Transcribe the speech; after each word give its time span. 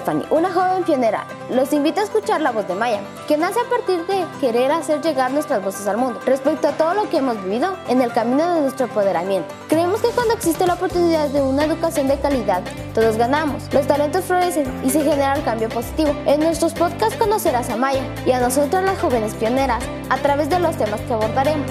Stephanie, 0.00 0.26
una 0.30 0.50
joven 0.50 0.82
pionera. 0.84 1.26
Los 1.50 1.72
invito 1.72 2.00
a 2.00 2.04
escuchar 2.04 2.40
la 2.40 2.52
voz 2.52 2.66
de 2.66 2.74
Maya, 2.74 3.00
que 3.28 3.36
nace 3.36 3.60
a 3.60 3.68
partir 3.68 4.06
de 4.06 4.24
querer 4.40 4.72
hacer 4.72 5.02
llegar 5.02 5.30
nuestras 5.30 5.62
voces 5.62 5.86
al 5.86 5.98
mundo 5.98 6.20
respecto 6.24 6.68
a 6.68 6.72
todo 6.72 6.94
lo 6.94 7.10
que 7.10 7.18
hemos 7.18 7.42
vivido 7.44 7.76
en 7.88 8.00
el 8.00 8.12
camino 8.12 8.54
de 8.54 8.62
nuestro 8.62 8.86
empoderamiento. 8.86 9.54
Creemos 9.68 10.00
que 10.00 10.08
cuando 10.08 10.34
existe 10.34 10.66
la 10.66 10.74
oportunidad 10.74 11.28
de 11.28 11.42
una 11.42 11.64
educación 11.64 12.08
de 12.08 12.18
calidad, 12.18 12.62
todos 12.94 13.16
ganamos, 13.16 13.62
los 13.72 13.86
talentos 13.86 14.24
florecen 14.24 14.64
y 14.84 14.90
se 14.90 15.02
genera 15.02 15.34
el 15.34 15.44
cambio 15.44 15.68
positivo. 15.68 16.14
En 16.24 16.40
nuestros 16.40 16.72
podcasts 16.72 17.16
conocerás 17.16 17.68
a 17.68 17.76
Maya 17.76 18.02
y 18.24 18.32
a 18.32 18.40
nosotros 18.40 18.82
las 18.82 18.98
jóvenes 18.98 19.34
pioneras 19.34 19.84
a 20.08 20.16
través 20.16 20.48
de 20.48 20.60
los 20.60 20.76
temas 20.76 21.00
que 21.02 21.12
abordaremos. 21.12 21.70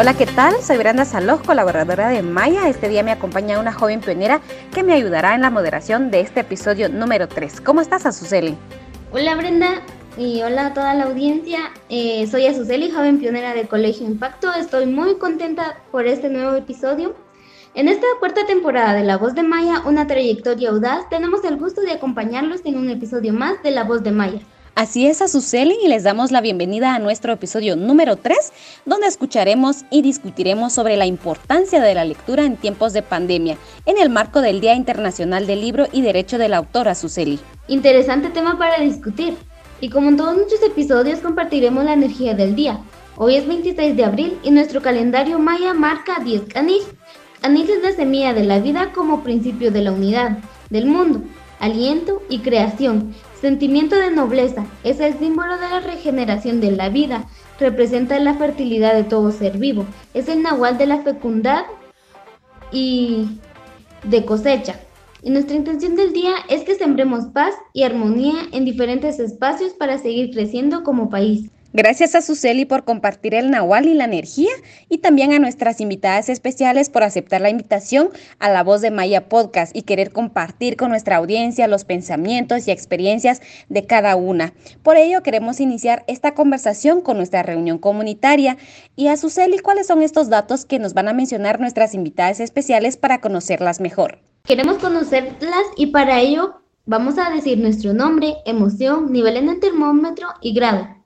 Hola, 0.00 0.16
¿qué 0.16 0.24
tal? 0.24 0.54
Soy 0.62 0.78
Brenda 0.78 1.04
Saloj, 1.04 1.42
colaboradora 1.44 2.08
de 2.08 2.22
Maya. 2.22 2.70
Este 2.70 2.88
día 2.88 3.02
me 3.02 3.10
acompaña 3.10 3.60
una 3.60 3.70
joven 3.70 4.00
pionera 4.00 4.40
que 4.72 4.82
me 4.82 4.94
ayudará 4.94 5.34
en 5.34 5.42
la 5.42 5.50
moderación 5.50 6.10
de 6.10 6.20
este 6.20 6.40
episodio 6.40 6.88
número 6.88 7.28
3. 7.28 7.60
¿Cómo 7.60 7.82
estás, 7.82 8.06
Azuceli? 8.06 8.56
Hola, 9.12 9.34
Brenda. 9.34 9.82
Y 10.16 10.40
hola 10.40 10.68
a 10.68 10.72
toda 10.72 10.94
la 10.94 11.04
audiencia. 11.04 11.58
Eh, 11.90 12.26
soy 12.28 12.46
Azuceli, 12.46 12.90
joven 12.90 13.18
pionera 13.18 13.52
del 13.52 13.68
Colegio 13.68 14.06
Impacto. 14.06 14.50
Estoy 14.54 14.86
muy 14.86 15.16
contenta 15.16 15.76
por 15.92 16.06
este 16.06 16.30
nuevo 16.30 16.56
episodio. 16.56 17.14
En 17.74 17.86
esta 17.86 18.06
cuarta 18.20 18.46
temporada 18.46 18.94
de 18.94 19.04
La 19.04 19.18
Voz 19.18 19.34
de 19.34 19.42
Maya, 19.42 19.82
una 19.84 20.06
trayectoria 20.06 20.70
audaz, 20.70 21.10
tenemos 21.10 21.44
el 21.44 21.58
gusto 21.58 21.82
de 21.82 21.92
acompañarlos 21.92 22.62
en 22.64 22.78
un 22.78 22.88
episodio 22.88 23.34
más 23.34 23.62
de 23.62 23.72
La 23.72 23.84
Voz 23.84 24.02
de 24.02 24.12
Maya. 24.12 24.40
Así 24.74 25.06
es, 25.06 25.20
Azuceli, 25.20 25.76
y 25.84 25.88
les 25.88 26.04
damos 26.04 26.30
la 26.30 26.40
bienvenida 26.40 26.94
a 26.94 26.98
nuestro 26.98 27.32
episodio 27.32 27.76
número 27.76 28.16
3, 28.16 28.52
donde 28.86 29.08
escucharemos 29.08 29.84
y 29.90 30.00
discutiremos 30.00 30.72
sobre 30.72 30.96
la 30.96 31.06
importancia 31.06 31.82
de 31.82 31.94
la 31.94 32.04
lectura 32.04 32.44
en 32.44 32.56
tiempos 32.56 32.92
de 32.92 33.02
pandemia, 33.02 33.58
en 33.84 33.98
el 33.98 34.08
marco 34.08 34.40
del 34.40 34.60
Día 34.60 34.74
Internacional 34.74 35.46
del 35.46 35.60
Libro 35.60 35.86
y 35.92 36.02
Derecho 36.02 36.38
del 36.38 36.54
Autor, 36.54 36.88
Azuceli. 36.88 37.40
Interesante 37.68 38.30
tema 38.30 38.56
para 38.58 38.80
discutir, 38.80 39.36
y 39.80 39.90
como 39.90 40.08
en 40.08 40.16
todos 40.16 40.36
nuestros 40.36 40.62
episodios 40.62 41.20
compartiremos 41.20 41.84
la 41.84 41.92
energía 41.92 42.34
del 42.34 42.54
día. 42.54 42.80
Hoy 43.16 43.36
es 43.36 43.46
26 43.46 43.96
de 43.96 44.04
abril 44.04 44.38
y 44.42 44.50
nuestro 44.50 44.80
calendario 44.80 45.38
maya 45.38 45.74
marca 45.74 46.20
10 46.24 46.42
canil. 46.44 46.82
Anil 47.42 47.68
es 47.68 47.82
la 47.82 47.92
semilla 47.92 48.32
de 48.32 48.44
la 48.44 48.60
vida 48.60 48.92
como 48.92 49.22
principio 49.22 49.70
de 49.70 49.82
la 49.82 49.92
unidad, 49.92 50.38
del 50.70 50.86
mundo, 50.86 51.22
aliento 51.58 52.22
y 52.28 52.38
creación, 52.38 53.14
Sentimiento 53.40 53.96
de 53.96 54.10
nobleza 54.10 54.66
es 54.84 55.00
el 55.00 55.18
símbolo 55.18 55.56
de 55.56 55.68
la 55.70 55.80
regeneración 55.80 56.60
de 56.60 56.72
la 56.72 56.90
vida, 56.90 57.26
representa 57.58 58.18
la 58.18 58.34
fertilidad 58.34 58.94
de 58.94 59.04
todo 59.04 59.30
ser 59.32 59.56
vivo, 59.56 59.86
es 60.12 60.28
el 60.28 60.42
nahual 60.42 60.76
de 60.76 60.86
la 60.86 61.02
fecundad 61.02 61.64
y 62.70 63.38
de 64.04 64.26
cosecha. 64.26 64.78
Y 65.22 65.30
nuestra 65.30 65.56
intención 65.56 65.96
del 65.96 66.12
día 66.12 66.32
es 66.48 66.64
que 66.64 66.74
sembremos 66.74 67.26
paz 67.32 67.54
y 67.72 67.82
armonía 67.82 68.34
en 68.52 68.66
diferentes 68.66 69.18
espacios 69.18 69.72
para 69.72 69.96
seguir 69.96 70.32
creciendo 70.32 70.82
como 70.82 71.08
país. 71.08 71.50
Gracias 71.72 72.16
a 72.16 72.20
Suseli 72.20 72.64
por 72.64 72.82
compartir 72.82 73.32
el 73.32 73.52
Nahual 73.52 73.86
y 73.86 73.94
la 73.94 74.04
energía 74.04 74.50
y 74.88 74.98
también 74.98 75.32
a 75.32 75.38
nuestras 75.38 75.80
invitadas 75.80 76.28
especiales 76.28 76.90
por 76.90 77.04
aceptar 77.04 77.40
la 77.40 77.48
invitación 77.48 78.08
a 78.40 78.50
la 78.50 78.64
voz 78.64 78.80
de 78.80 78.90
Maya 78.90 79.28
Podcast 79.28 79.76
y 79.76 79.82
querer 79.82 80.10
compartir 80.10 80.76
con 80.76 80.88
nuestra 80.88 81.16
audiencia 81.16 81.68
los 81.68 81.84
pensamientos 81.84 82.66
y 82.66 82.72
experiencias 82.72 83.40
de 83.68 83.86
cada 83.86 84.16
una. 84.16 84.52
Por 84.82 84.96
ello 84.96 85.22
queremos 85.22 85.60
iniciar 85.60 86.02
esta 86.08 86.34
conversación 86.34 87.02
con 87.02 87.16
nuestra 87.18 87.44
reunión 87.44 87.78
comunitaria 87.78 88.56
y 88.96 89.06
a 89.06 89.16
Suseli 89.16 89.60
cuáles 89.60 89.86
son 89.86 90.02
estos 90.02 90.28
datos 90.28 90.64
que 90.64 90.80
nos 90.80 90.92
van 90.92 91.06
a 91.06 91.12
mencionar 91.12 91.60
nuestras 91.60 91.94
invitadas 91.94 92.40
especiales 92.40 92.96
para 92.96 93.20
conocerlas 93.20 93.78
mejor. 93.78 94.18
Queremos 94.42 94.78
conocerlas 94.78 95.64
y 95.76 95.86
para 95.86 96.18
ello 96.18 96.62
vamos 96.84 97.16
a 97.16 97.30
decir 97.30 97.58
nuestro 97.58 97.92
nombre, 97.92 98.34
emoción, 98.44 99.12
nivel 99.12 99.36
en 99.36 99.50
el 99.50 99.60
termómetro 99.60 100.26
y 100.40 100.52
grado. 100.52 100.99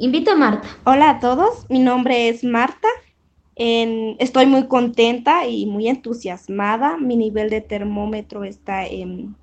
Invito 0.00 0.30
a 0.30 0.36
Marta. 0.36 0.68
Hola 0.84 1.10
a 1.10 1.18
todos, 1.18 1.68
mi 1.68 1.80
nombre 1.80 2.28
es 2.28 2.44
Marta. 2.44 2.86
estoy 3.56 4.46
muy 4.46 4.68
contenta 4.68 5.44
y 5.48 5.66
muy 5.66 5.88
entusiasmada. 5.88 6.96
Mi 6.98 7.16
nivel 7.16 7.50
de 7.50 7.60
termómetro 7.60 8.44
está 8.44 8.86
en 8.86 9.34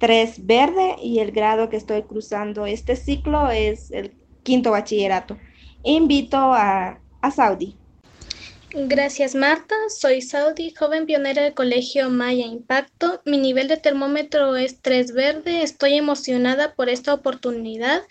3 0.00 0.44
verde 0.44 0.96
y 1.02 1.20
el 1.20 1.32
grado 1.32 1.70
que 1.70 1.78
estoy 1.78 2.02
cruzando 2.02 2.66
este 2.66 2.96
ciclo 2.96 3.48
es 3.48 3.90
el 3.92 4.12
quinto 4.42 4.72
bachillerato. 4.72 5.38
Invito 5.84 6.36
a, 6.36 7.00
a 7.22 7.30
Saudi. 7.30 7.74
Gracias 8.74 9.34
Marta, 9.34 9.74
soy 9.88 10.20
Saudi, 10.20 10.74
joven 10.74 11.06
pionera 11.06 11.44
del 11.44 11.54
Colegio 11.54 12.10
Maya 12.10 12.44
Impacto. 12.44 13.22
Mi 13.24 13.38
nivel 13.38 13.68
de 13.68 13.78
termómetro 13.78 14.54
es 14.56 14.82
3 14.82 15.14
verde. 15.14 15.62
Estoy 15.62 15.94
emocionada 15.94 16.74
por 16.74 16.90
esta 16.90 17.14
oportunidad 17.14 18.02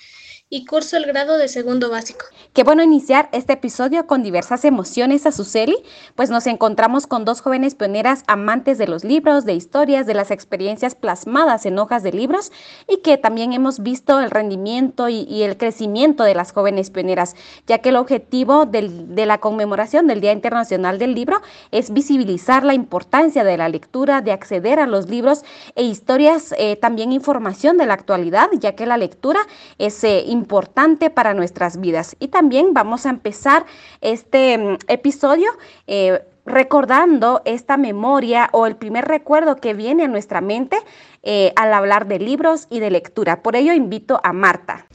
y 0.53 0.66
curso 0.66 0.97
el 0.97 1.08
grado 1.08 1.40
de 1.40 1.47
segundo 1.47 1.90
básico. 1.90 2.28
Qué 2.53 2.64
bueno 2.64 2.84
iniciar 2.84 3.28
este 3.31 3.53
episodio 3.53 4.06
con 4.06 4.22
diversas 4.22 4.66
emociones 4.66 5.25
a 5.25 5.31
Suseli, 5.31 5.78
pues 6.14 6.30
nos 6.30 6.46
encontramos 6.46 7.08
con 7.08 7.25
dos 7.25 7.41
jóvenes 7.41 7.74
pioneras 7.74 8.24
amantes 8.28 8.78
de 8.78 8.88
los 8.88 9.03
libros, 9.03 9.46
de 9.46 9.56
historias, 9.56 10.06
de 10.06 10.13
las 10.13 10.30
experiencias 10.30 10.94
plasmadas 10.94 11.66
en 11.66 11.80
hojas 11.80 12.03
de 12.03 12.12
libros 12.12 12.52
y 12.88 12.97
que 12.97 13.18
también 13.18 13.52
hemos 13.53 13.80
visto 13.80 14.19
el 14.19 14.30
rendimiento 14.30 15.09
y, 15.09 15.42
el 15.42 15.58
crecimiento 15.58 16.24
de 16.24 16.36
las 16.36 16.52
jóvenes 16.52 16.92
pioneras, 16.92 17.36
ya 17.66 17.80
que 17.80 17.90
el 17.90 17.96
objetivo 17.96 18.68
de 18.68 19.25
la 19.25 19.40
conmemoración 19.40 20.06
del 20.06 20.22
Día 20.22 20.34
Internacional 20.34 21.00
del 21.00 21.16
Libro 21.16 21.42
es 21.72 21.92
visibilizar 21.92 22.63
la 22.63 22.75
importancia 22.75 23.44
de 23.44 23.58
la 23.58 23.69
lectura, 23.69 24.22
de 24.22 24.31
acceder 24.31 24.80
a 24.80 24.86
los 24.86 25.09
libros 25.09 25.44
e 25.74 25.81
historias, 25.81 26.53
eh, 26.59 26.75
también 26.75 27.12
información 27.12 27.78
de 27.78 27.88
la 27.88 27.96
actualidad, 27.96 28.50
ya 28.59 28.75
que 28.75 28.86
la 28.86 28.97
lectura 28.97 29.40
es 29.80 30.03
eh, 30.03 30.19
importante 30.28 30.43
para 30.46 31.34
nuestras 31.34 31.80
vidas. 31.80 32.16
Y 32.20 32.30
también 32.30 32.74
vamos 32.74 33.06
a 33.06 33.09
empezar 33.09 33.66
este 34.02 34.58
mm, 34.58 34.78
episodio 34.88 35.50
eh, 35.88 36.22
recordando 36.46 37.42
esta 37.46 37.78
memoria 37.78 38.50
o 38.52 38.68
el 38.68 38.76
primer 38.76 39.06
recuerdo 39.06 39.56
que 39.56 39.74
viene 39.74 40.04
a 40.04 40.08
nuestra 40.08 40.42
mente 40.42 40.78
eh, 41.24 41.54
al 41.56 41.74
hablar 41.74 42.08
de 42.08 42.20
libros 42.20 42.68
y 42.70 42.80
de 42.80 42.92
lectura. 42.92 43.42
Por 43.42 43.56
ello 43.56 43.74
invito 43.74 44.20
a 44.24 44.34
Marta. 44.34 44.86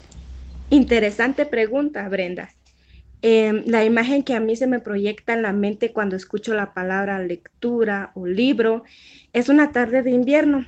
Interesante 0.70 1.46
pregunta, 1.46 2.06
Brenda. 2.08 2.50
Em, 3.22 3.64
la 3.66 3.84
imagen 3.84 4.22
que 4.22 4.34
a 4.34 4.40
mí 4.40 4.54
se 4.54 4.68
me 4.68 4.78
proyecta 4.78 5.32
en 5.32 5.42
la 5.42 5.52
mente 5.52 5.92
cuando 5.92 6.14
escucho 6.14 6.54
la 6.54 6.72
palabra 6.72 7.18
lectura 7.18 8.12
o 8.14 8.26
libro 8.26 8.84
es 9.32 9.48
una 9.48 9.72
tarde 9.72 10.02
de 10.02 10.10
invierno 10.10 10.66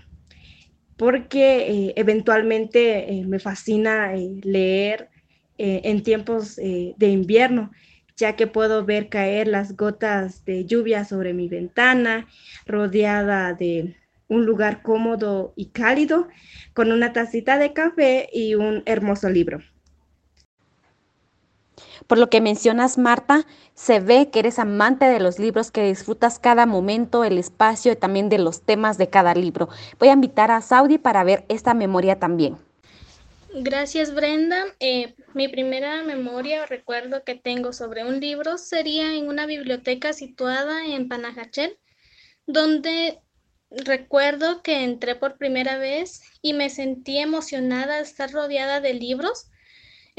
porque 1.01 1.63
eh, 1.63 1.93
eventualmente 1.97 3.11
eh, 3.11 3.25
me 3.25 3.39
fascina 3.39 4.15
eh, 4.15 4.39
leer 4.43 5.09
en 5.57 6.03
tiempos 6.03 6.57
de 6.57 7.07
invierno, 7.07 7.71
ya 8.17 8.35
que 8.35 8.47
puedo 8.47 8.83
ver 8.87 9.11
caer 9.11 9.47
las 9.47 9.77
gotas 9.77 10.43
de 10.47 10.65
lluvia 10.65 11.05
sobre 11.05 11.35
mi 11.35 11.49
ventana, 11.49 12.29
rodeada 12.65 13.53
de 13.53 13.95
un 14.29 14.47
lugar 14.47 14.81
cómodo 14.81 15.53
y 15.57 15.67
cálido, 15.67 16.29
con 16.73 16.93
una 16.93 17.13
tacita 17.13 17.59
de 17.59 17.75
café 17.75 18.31
y 18.33 18.55
un 18.55 18.83
hermoso 18.87 19.29
libro. 19.29 19.61
Por 22.07 22.19
lo 22.19 22.31
que 22.31 22.41
mencionas, 22.41 22.99
Marta, 22.99 23.47
se 23.75 24.01
ve 24.01 24.31
que 24.31 24.41
eres 24.41 24.59
amante 24.59 25.07
de 25.07 25.21
los 25.21 25.39
libros, 25.39 25.71
que 25.71 25.85
disfrutas 25.85 26.39
cada 26.39 26.67
momento, 26.67 27.25
el 27.25 27.39
espacio 27.39 27.93
y 27.93 27.97
también 27.97 28.29
de 28.29 28.39
los 28.39 28.63
temas 28.63 28.99
de 28.99 29.09
cada 29.09 29.35
libro. 29.35 29.69
Voy 29.99 30.09
a 30.09 30.15
invitar 30.15 30.51
a 30.51 30.61
Saudi 30.61 30.99
para 30.99 31.25
ver 31.25 31.45
esta 31.49 31.75
memoria 31.75 32.19
también. 32.19 32.57
Gracias, 33.53 34.15
Brenda. 34.15 34.65
Eh, 34.79 35.15
mi 35.35 35.49
primera 35.49 36.05
memoria 36.05 36.63
o 36.63 36.67
recuerdo 36.67 37.25
que 37.25 37.35
tengo 37.35 37.73
sobre 37.73 38.05
un 38.05 38.21
libro 38.21 38.59
sería 38.59 39.15
en 39.15 39.29
una 39.29 39.47
biblioteca 39.47 40.13
situada 40.13 40.87
en 40.87 41.09
Panajachel, 41.09 41.77
donde 42.47 43.21
recuerdo 43.71 44.63
que 44.63 44.85
entré 44.85 45.17
por 45.17 45.37
primera 45.37 45.79
vez 45.79 46.23
y 46.43 46.53
me 46.53 46.71
sentí 46.71 47.19
emocionada 47.19 47.97
de 47.97 48.03
estar 48.03 48.31
rodeada 48.31 48.81
de 48.81 48.95
libros 48.95 49.50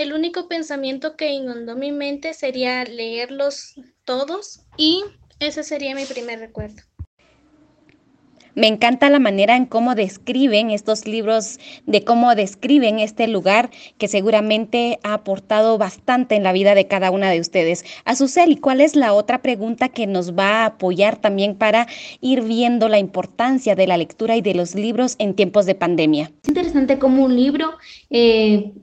el 0.01 0.13
único 0.13 0.47
pensamiento 0.47 1.15
que 1.15 1.31
inundó 1.31 1.75
mi 1.75 1.91
mente 1.91 2.33
sería 2.33 2.83
leerlos 2.83 3.75
todos 4.03 4.61
y 4.77 5.03
ese 5.39 5.63
sería 5.63 5.95
mi 5.95 6.05
primer 6.05 6.39
recuerdo. 6.39 6.81
Me 8.53 8.67
encanta 8.67 9.09
la 9.09 9.19
manera 9.19 9.55
en 9.55 9.65
cómo 9.65 9.95
describen 9.95 10.71
estos 10.71 11.07
libros, 11.07 11.57
de 11.85 12.03
cómo 12.03 12.35
describen 12.35 12.99
este 12.99 13.27
lugar 13.27 13.69
que 13.97 14.09
seguramente 14.09 14.99
ha 15.03 15.13
aportado 15.13 15.77
bastante 15.77 16.35
en 16.35 16.43
la 16.43 16.51
vida 16.51 16.75
de 16.75 16.87
cada 16.87 17.11
una 17.11 17.29
de 17.29 17.39
ustedes. 17.39 17.85
Azuceli, 18.03 18.57
¿cuál 18.57 18.81
es 18.81 18.97
la 18.97 19.13
otra 19.13 19.41
pregunta 19.41 19.87
que 19.87 20.05
nos 20.05 20.37
va 20.37 20.63
a 20.63 20.65
apoyar 20.65 21.15
también 21.15 21.55
para 21.55 21.87
ir 22.19 22.41
viendo 22.41 22.89
la 22.89 22.99
importancia 22.99 23.75
de 23.75 23.87
la 23.87 23.95
lectura 23.95 24.35
y 24.35 24.41
de 24.41 24.53
los 24.53 24.75
libros 24.75 25.15
en 25.19 25.33
tiempos 25.33 25.65
de 25.65 25.75
pandemia? 25.75 26.31
Es 26.43 26.49
interesante 26.49 26.99
cómo 26.99 27.23
un 27.23 27.35
libro 27.37 27.71
eh, 28.09 28.73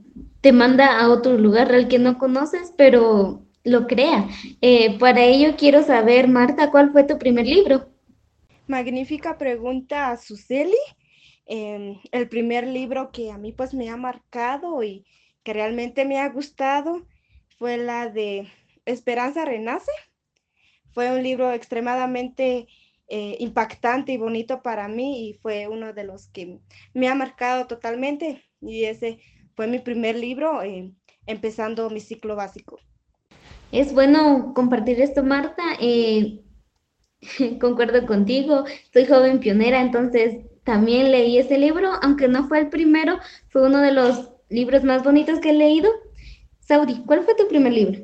te 0.41 0.51
manda 0.53 0.99
a 0.99 1.09
otro 1.09 1.37
lugar 1.37 1.73
al 1.73 1.87
que 1.87 1.99
no 1.99 2.17
conoces, 2.17 2.73
pero 2.77 3.45
lo 3.63 3.87
crea. 3.87 4.27
Eh, 4.61 4.97
para 4.99 5.23
ello 5.23 5.55
quiero 5.57 5.83
saber, 5.83 6.27
Marta, 6.27 6.71
¿cuál 6.71 6.91
fue 6.91 7.03
tu 7.03 7.17
primer 7.17 7.45
libro? 7.45 7.89
magnífica 8.69 9.37
pregunta, 9.37 10.15
Suseli. 10.15 10.77
Em, 11.45 11.99
el 12.11 12.29
primer 12.29 12.67
libro 12.67 13.11
que 13.11 13.31
a 13.31 13.37
mí 13.37 13.51
pues 13.51 13.73
me 13.73 13.89
ha 13.89 13.97
marcado 13.97 14.83
y 14.83 15.05
que 15.43 15.53
realmente 15.53 16.05
me 16.05 16.19
ha 16.19 16.29
gustado 16.29 17.07
fue 17.57 17.77
la 17.77 18.09
de 18.09 18.47
Esperanza 18.85 19.45
Renace. 19.45 19.91
Fue 20.93 21.11
un 21.11 21.23
libro 21.23 21.51
extremadamente 21.51 22.67
eh, 23.07 23.37
impactante 23.39 24.11
y 24.11 24.17
bonito 24.17 24.61
para 24.61 24.87
mí 24.87 25.29
y 25.29 25.33
fue 25.33 25.67
uno 25.67 25.93
de 25.93 26.03
los 26.03 26.27
que 26.27 26.59
me 26.93 27.07
ha 27.07 27.15
marcado 27.15 27.65
totalmente 27.65 28.43
y 28.61 28.83
ese 28.83 29.19
fue 29.59 29.67
mi 29.67 29.79
primer 29.79 30.15
libro 30.15 30.63
eh, 30.63 30.89
empezando 31.25 31.89
mi 31.89 31.99
ciclo 31.99 32.37
básico. 32.37 32.79
Es 33.73 33.93
bueno 33.93 34.53
compartir 34.55 35.01
esto, 35.01 35.21
Marta. 35.21 35.61
Eh, 35.81 36.45
concuerdo 37.59 38.07
contigo, 38.07 38.63
soy 38.93 39.05
joven 39.05 39.41
pionera, 39.41 39.81
entonces 39.81 40.45
también 40.63 41.11
leí 41.11 41.37
ese 41.37 41.57
libro, 41.57 41.91
aunque 42.01 42.29
no 42.29 42.47
fue 42.47 42.59
el 42.59 42.69
primero, 42.69 43.19
fue 43.49 43.67
uno 43.67 43.81
de 43.81 43.91
los 43.91 44.31
libros 44.47 44.85
más 44.85 45.03
bonitos 45.03 45.41
que 45.41 45.49
he 45.49 45.53
leído. 45.53 45.91
Saudi, 46.61 47.03
¿cuál 47.05 47.25
fue 47.25 47.35
tu 47.35 47.49
primer 47.49 47.73
libro? 47.73 47.99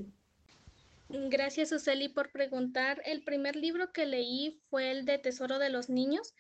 Gracias, 1.07 1.69
Suseli, 1.69 2.09
por 2.09 2.33
preguntar. 2.33 3.01
El 3.05 3.23
primer 3.23 3.55
libro 3.55 3.93
que 3.93 4.05
leí 4.05 4.59
fue 4.69 4.91
el 4.91 5.05
de 5.05 5.19
Tesoro 5.19 5.57
de 5.57 5.69
los 5.69 5.87
Niños, 5.87 6.33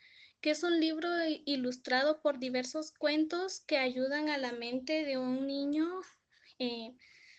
que 0.45 0.51
es 0.51 0.61
un 0.61 0.79
libro 0.79 1.07
ilustrado 1.45 2.21
por 2.21 2.37
diversos 2.37 2.91
cuentos 2.91 3.63
que 3.65 3.79
ayudan 3.79 4.29
a 4.29 4.37
la 4.37 4.51
mente 4.51 5.03
de 5.03 5.17
un 5.17 5.47
niño 5.47 5.87
eh, 6.59 6.91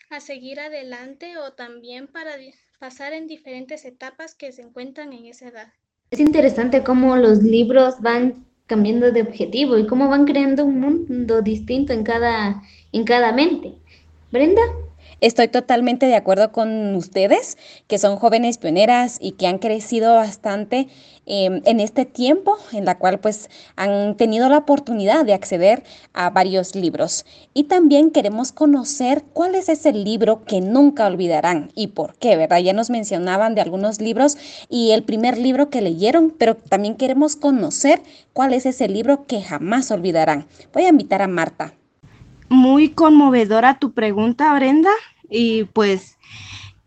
a 0.09 0.19
seguir 0.19 0.59
adelante 0.59 1.37
o 1.37 1.53
también 1.53 2.07
para 2.07 2.31
pasar 2.79 3.13
en 3.13 3.27
diferentes 3.27 3.85
etapas 3.85 4.35
que 4.35 4.51
se 4.51 4.61
encuentran 4.61 5.13
en 5.13 5.25
esa 5.25 5.47
edad. 5.47 5.73
Es 6.11 6.19
interesante 6.19 6.83
cómo 6.83 7.15
los 7.15 7.41
libros 7.43 8.01
van 8.01 8.45
cambiando 8.65 9.09
de 9.13 9.21
objetivo 9.21 9.77
y 9.77 9.87
cómo 9.87 10.09
van 10.09 10.25
creando 10.25 10.65
un 10.65 10.81
mundo 10.81 11.41
distinto 11.41 11.93
en 11.93 12.03
cada, 12.03 12.61
en 12.91 13.05
cada 13.05 13.31
mente. 13.31 13.75
Brenda. 14.33 14.63
Estoy 15.19 15.47
totalmente 15.47 16.05
de 16.05 16.15
acuerdo 16.15 16.51
con 16.51 16.93
ustedes, 16.93 17.57
que 17.87 17.97
son 17.97 18.17
jóvenes 18.17 18.59
pioneras 18.59 19.17
y 19.19 19.31
que 19.31 19.47
han 19.47 19.57
crecido 19.57 20.13
bastante 20.13 20.89
em, 21.25 21.63
en 21.65 21.79
este 21.79 22.05
tiempo, 22.05 22.55
en 22.71 22.85
la 22.85 22.99
cual 22.99 23.19
pues 23.19 23.49
han 23.75 24.15
tenido 24.15 24.47
la 24.47 24.59
oportunidad 24.59 25.25
de 25.25 25.33
acceder 25.33 25.83
a 26.13 26.29
varios 26.29 26.75
libros. 26.75 27.25
Y 27.55 27.63
también 27.63 28.11
queremos 28.11 28.51
conocer 28.51 29.23
cuál 29.33 29.55
es 29.55 29.69
ese 29.69 29.91
libro 29.91 30.45
que 30.45 30.61
nunca 30.61 31.07
olvidarán 31.07 31.71
y 31.73 31.87
por 31.87 32.15
qué, 32.19 32.35
¿verdad? 32.37 32.59
Ya 32.59 32.73
nos 32.73 32.91
mencionaban 32.91 33.55
de 33.55 33.61
algunos 33.61 33.99
libros 33.99 34.37
y 34.69 34.91
el 34.91 35.03
primer 35.03 35.39
libro 35.39 35.71
que 35.71 35.81
leyeron, 35.81 36.29
pero 36.29 36.55
también 36.55 36.95
queremos 36.95 37.35
conocer 37.35 38.03
cuál 38.33 38.53
es 38.53 38.67
ese 38.67 38.87
libro 38.87 39.25
que 39.25 39.41
jamás 39.41 39.89
olvidarán. 39.89 40.45
Voy 40.73 40.83
a 40.83 40.89
invitar 40.89 41.23
a 41.23 41.27
Marta 41.27 41.73
muy 42.49 42.89
conmovedora 42.89 43.79
tu 43.79 43.93
pregunta, 43.93 44.53
Brenda. 44.53 44.91
Y 45.29 45.65
pues 45.65 46.17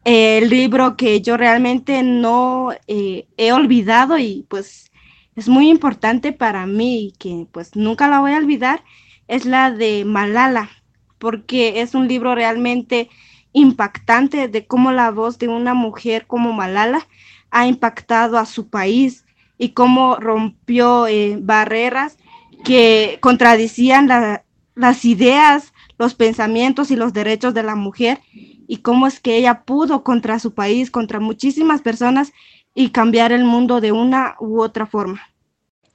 el 0.05 0.49
libro 0.49 0.97
que 0.97 1.21
yo 1.21 1.37
realmente 1.37 2.03
no 2.03 2.71
eh, 2.87 3.27
he 3.37 3.53
olvidado 3.53 4.19
y 4.19 4.47
pues 4.49 4.91
es 5.37 5.49
muy 5.49 5.69
importante 5.69 6.33
para 6.33 6.67
mí 6.67 7.07
y 7.07 7.13
que 7.13 7.47
pues 7.53 7.77
nunca 7.77 8.09
la 8.09 8.21
voy 8.21 8.33
a 8.33 8.39
olvidar 8.39 8.83
es 9.29 9.45
la 9.45 9.71
de 9.71 10.05
Malala, 10.05 10.71
porque 11.19 11.83
es 11.83 11.95
un 11.95 12.09
libro 12.09 12.35
realmente 12.35 13.09
impactante 13.53 14.49
de 14.49 14.67
cómo 14.67 14.91
la 14.93 15.11
voz 15.11 15.39
de 15.39 15.49
una 15.49 15.75
mujer 15.75 16.27
como 16.27 16.53
Malala 16.53 17.07
ha 17.51 17.67
impactado 17.67 18.39
a 18.39 18.47
su 18.47 18.69
país 18.69 19.25
y 19.59 19.71
cómo 19.71 20.17
rompió 20.17 21.07
eh, 21.07 21.37
barreras 21.41 22.17
que 22.65 23.19
contradicían 23.21 24.09
la, 24.09 24.45
las 24.81 25.05
ideas, 25.05 25.75
los 25.99 26.15
pensamientos 26.15 26.91
y 26.91 26.97
los 26.97 27.13
derechos 27.13 27.53
de 27.53 27.63
la 27.63 27.75
mujer 27.75 28.21
y 28.33 28.79
cómo 28.79 29.07
es 29.07 29.21
que 29.21 29.37
ella 29.37 29.63
pudo 29.65 30.03
contra 30.03 30.39
su 30.39 30.55
país, 30.55 30.91
contra 30.91 31.21
muchísimas 31.21 31.83
personas 31.83 32.33
y 32.75 32.91
cambiar 32.91 33.31
el 33.33 33.45
mundo 33.45 33.83
de 33.83 33.93
una 33.93 34.37
u 34.41 34.63
otra 34.63 34.87
forma. 34.87 35.21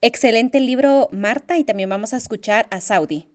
Excelente 0.02 0.60
libro, 0.60 1.10
Marta, 1.12 1.58
y 1.58 1.64
también 1.64 1.90
vamos 1.90 2.14
a 2.14 2.18
escuchar 2.18 2.68
a 2.70 2.80
Saudi. 2.80 3.28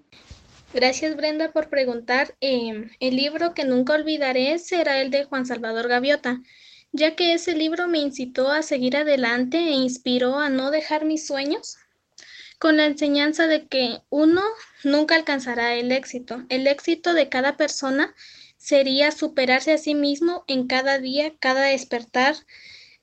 Gracias, 0.73 1.17
Brenda, 1.17 1.51
por 1.51 1.67
preguntar. 1.67 2.33
Em, 2.39 2.89
el 3.01 3.17
libro 3.17 3.53
que 3.53 3.65
nunca 3.65 3.93
olvidaré 3.93 4.57
será 4.57 5.01
el 5.01 5.11
de 5.11 5.25
Juan 5.25 5.45
Salvador 5.45 5.89
Gaviota, 5.89 6.39
ya 6.93 7.17
que 7.17 7.33
ese 7.33 7.55
libro 7.55 7.89
me 7.89 7.97
incitó 7.97 8.49
a 8.49 8.61
seguir 8.61 8.95
adelante 8.95 9.57
e 9.57 9.71
inspiró 9.71 10.39
a 10.39 10.47
no 10.47 10.71
dejar 10.71 11.03
mis 11.03 11.27
sueños 11.27 11.77
con 12.61 12.77
la 12.77 12.85
enseñanza 12.85 13.47
de 13.47 13.65
que 13.65 14.01
uno 14.11 14.43
nunca 14.83 15.15
alcanzará 15.15 15.73
el 15.73 15.91
éxito. 15.91 16.43
El 16.49 16.67
éxito 16.67 17.15
de 17.15 17.27
cada 17.27 17.57
persona 17.57 18.13
sería 18.57 19.09
superarse 19.09 19.73
a 19.73 19.79
sí 19.79 19.95
mismo 19.95 20.43
en 20.45 20.67
cada 20.67 20.99
día, 20.99 21.33
cada 21.39 21.63
despertar, 21.63 22.35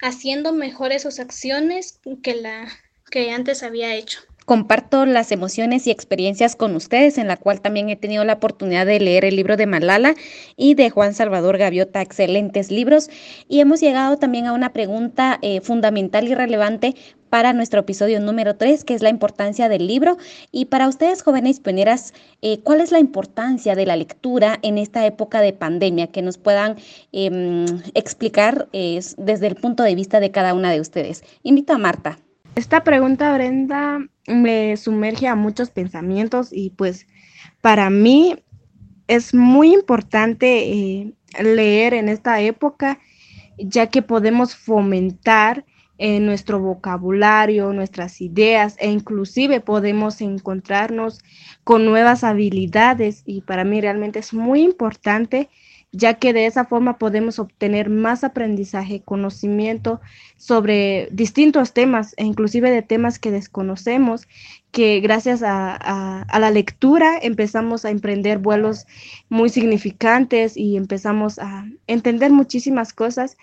haciendo 0.01 0.53
mejores 0.53 1.03
sus 1.03 1.19
acciones 1.19 1.99
que 2.23 2.37
la 2.37 2.69
que 3.11 3.33
antes 3.33 3.65
había 3.65 3.97
hecho. 3.97 4.21
Comparto 4.45 5.05
las 5.05 5.33
emociones 5.33 5.87
y 5.87 5.91
experiencias 5.91 6.57
con 6.57 6.75
ustedes, 6.75 7.19
en 7.19 7.27
la 7.27 7.37
cual 7.37 7.61
también 7.61 7.91
he 7.91 7.97
tenido 7.97 8.25
la 8.25 8.35
oportunidad 8.35 8.87
de 8.87 9.01
leer 9.01 9.27
el 9.27 9.37
libro 9.37 9.57
de 9.59 9.67
Malala 9.67 10.15
y 10.57 10.75
de 10.75 10.89
Juan 10.89 11.13
Salvador 11.13 11.59
Gaviota, 11.59 12.01
excelentes 12.01 12.71
libros. 12.71 13.11
Y 13.47 13.61
hemos 13.61 13.81
llegado 13.81 14.17
también 14.17 14.47
a 14.47 14.55
una 14.55 14.73
pregunta 14.73 15.39
eh, 15.43 15.61
fundamental 15.61 16.29
y 16.29 16.35
relevante 16.35 16.95
para 17.29 17.53
nuestro 17.53 17.81
episodio 17.81 18.21
número 18.21 18.57
3, 18.57 18.85
que 18.85 18.95
es 18.95 19.03
la 19.03 19.11
importancia 19.11 19.69
del 19.69 19.87
libro. 19.87 20.17
Y 20.53 20.67
para 20.67 20.89
ustedes, 20.89 21.23
jóvenes 21.23 21.61
pioneras, 21.61 22.15
eh, 22.43 22.61
¿cuál 22.61 22.81
es 22.81 22.93
la 22.93 22.99
importancia 22.99 23.75
de 23.75 23.87
la 23.87 23.97
lectura 23.97 24.59
en 24.63 24.79
esta 24.79 25.05
época 25.07 25.41
de 25.41 25.53
pandemia? 25.53 26.09
Que 26.09 26.23
nos 26.23 26.39
puedan 26.39 26.77
em, 27.13 27.67
explicar 27.95 28.69
desde 28.73 29.47
el 29.47 29.55
punto 29.57 29.83
de 29.83 29.95
vista 29.95 30.21
de 30.21 30.31
cada 30.31 30.55
una 30.55 30.71
de 30.71 30.81
ustedes. 30.81 31.23
Invito 31.43 31.73
a 31.73 31.79
Marta. 31.79 32.19
Esta 32.55 32.83
pregunta, 32.83 33.33
Brenda, 33.35 34.01
me 34.27 34.77
sumerge 34.77 35.29
a 35.29 35.37
muchos 35.37 35.71
pensamientos 35.71 36.49
y 36.53 36.71
pues 36.71 37.07
para 37.61 37.89
mí 37.89 38.35
es 39.07 39.35
muy 39.35 39.73
importante 39.73 40.73
eh, 40.73 41.13
leer 41.41 41.95
en 41.95 42.09
esta 42.09 42.41
época, 42.41 42.99
ya 43.59 43.89
que 43.89 44.03
podemos 44.03 44.55
fomentar 44.55 45.65
eh, 45.99 46.21
nuestro 46.21 46.61
vocabulario, 46.61 47.73
nuestras 47.73 48.21
ideas 48.21 48.77
e 48.79 48.91
inclusive 48.91 49.61
podemos 49.61 50.21
encontrarnos 50.21 51.21
con 51.65 51.85
nuevas 51.85 52.25
habilidades. 52.25 53.23
Y 53.27 53.43
para 53.43 53.65
mí 53.65 53.81
realmente 53.81 54.21
es 54.21 54.33
muy 54.33 54.63
importante 54.63 55.49
ya 55.91 56.15
que 56.15 56.33
de 56.33 56.47
esa 56.47 56.67
forma 56.67 56.99
podemos 56.99 57.39
obtener 57.39 57.89
más 57.89 58.23
aprendizaje, 58.23 59.03
conocimiento 59.03 60.01
sobre 60.37 61.09
distintos 61.13 61.73
temas 61.73 62.15
e 62.19 62.25
inclusive 62.25 62.71
de 62.71 62.83
temas 62.83 63.19
que 63.19 63.31
desconocemos, 63.31 64.29
que 64.71 65.01
gracias 65.01 65.43
a, 65.43 66.27
la 66.39 66.51
lectura 66.51 67.19
empezamos 67.21 67.85
a 67.85 67.91
emprender 67.91 68.39
vuelos 68.39 68.87
muy 69.31 69.49
significantes 69.49 70.57
y 70.57 70.77
empezamos 70.77 71.39
a 71.39 71.67
entender 71.87 72.33
muchísimas 72.33 72.93
cosas 72.93 73.39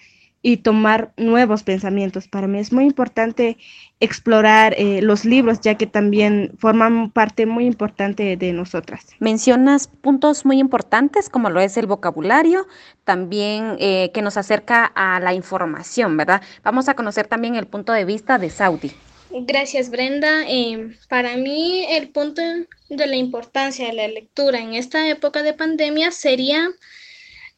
y 0.46 0.58
tomar 0.58 1.12
nuevos 1.18 1.64
pensamientos. 1.64 2.28
Para 2.28 2.46
mí 2.46 2.60
es 2.60 2.72
muy 2.72 2.86
importante 2.86 3.58
explorar 4.00 4.76
eh, 4.78 5.02
los 5.02 5.26
libros, 5.26 5.60
ya 5.60 5.74
que 5.74 5.88
también 5.88 6.52
forman 6.60 7.10
parte 7.10 7.48
muy 7.48 7.66
importante 7.66 8.38
de 8.38 8.54
nosotras. 8.54 9.08
Mencionas 9.18 9.88
puntos 9.88 10.46
muy 10.46 10.60
importantes 10.60 11.30
como 11.30 11.50
lo 11.50 11.60
es 11.62 11.78
el 11.78 11.88
vocabulario, 11.88 12.68
también 13.06 13.76
eh, 13.80 14.12
que 14.14 14.22
nos 14.22 14.38
acerca 14.38 14.86
a 14.86 15.20
la 15.20 15.34
información, 15.34 16.16
¿verdad? 16.16 16.44
Vamos 16.64 16.90
a 16.90 16.94
conocer 16.94 17.26
también 17.26 17.56
el 17.56 17.66
punto 17.66 17.92
de 17.92 18.06
vista 18.06 18.38
de 18.38 18.52
Saudi. 18.52 18.92
Gracias, 19.32 19.90
Brenda. 19.90 20.44
Eh, 20.48 20.96
para 21.10 21.38
mí 21.38 21.88
el 21.90 22.10
punto 22.10 22.44
de 22.44 23.08
la 23.08 23.16
importancia 23.16 23.88
de 23.88 23.94
la 23.94 24.08
lectura 24.08 24.60
en 24.60 24.76
esta 24.76 25.10
época 25.10 25.42
de 25.42 25.54
pandemia 25.54 26.12
sería 26.12 26.70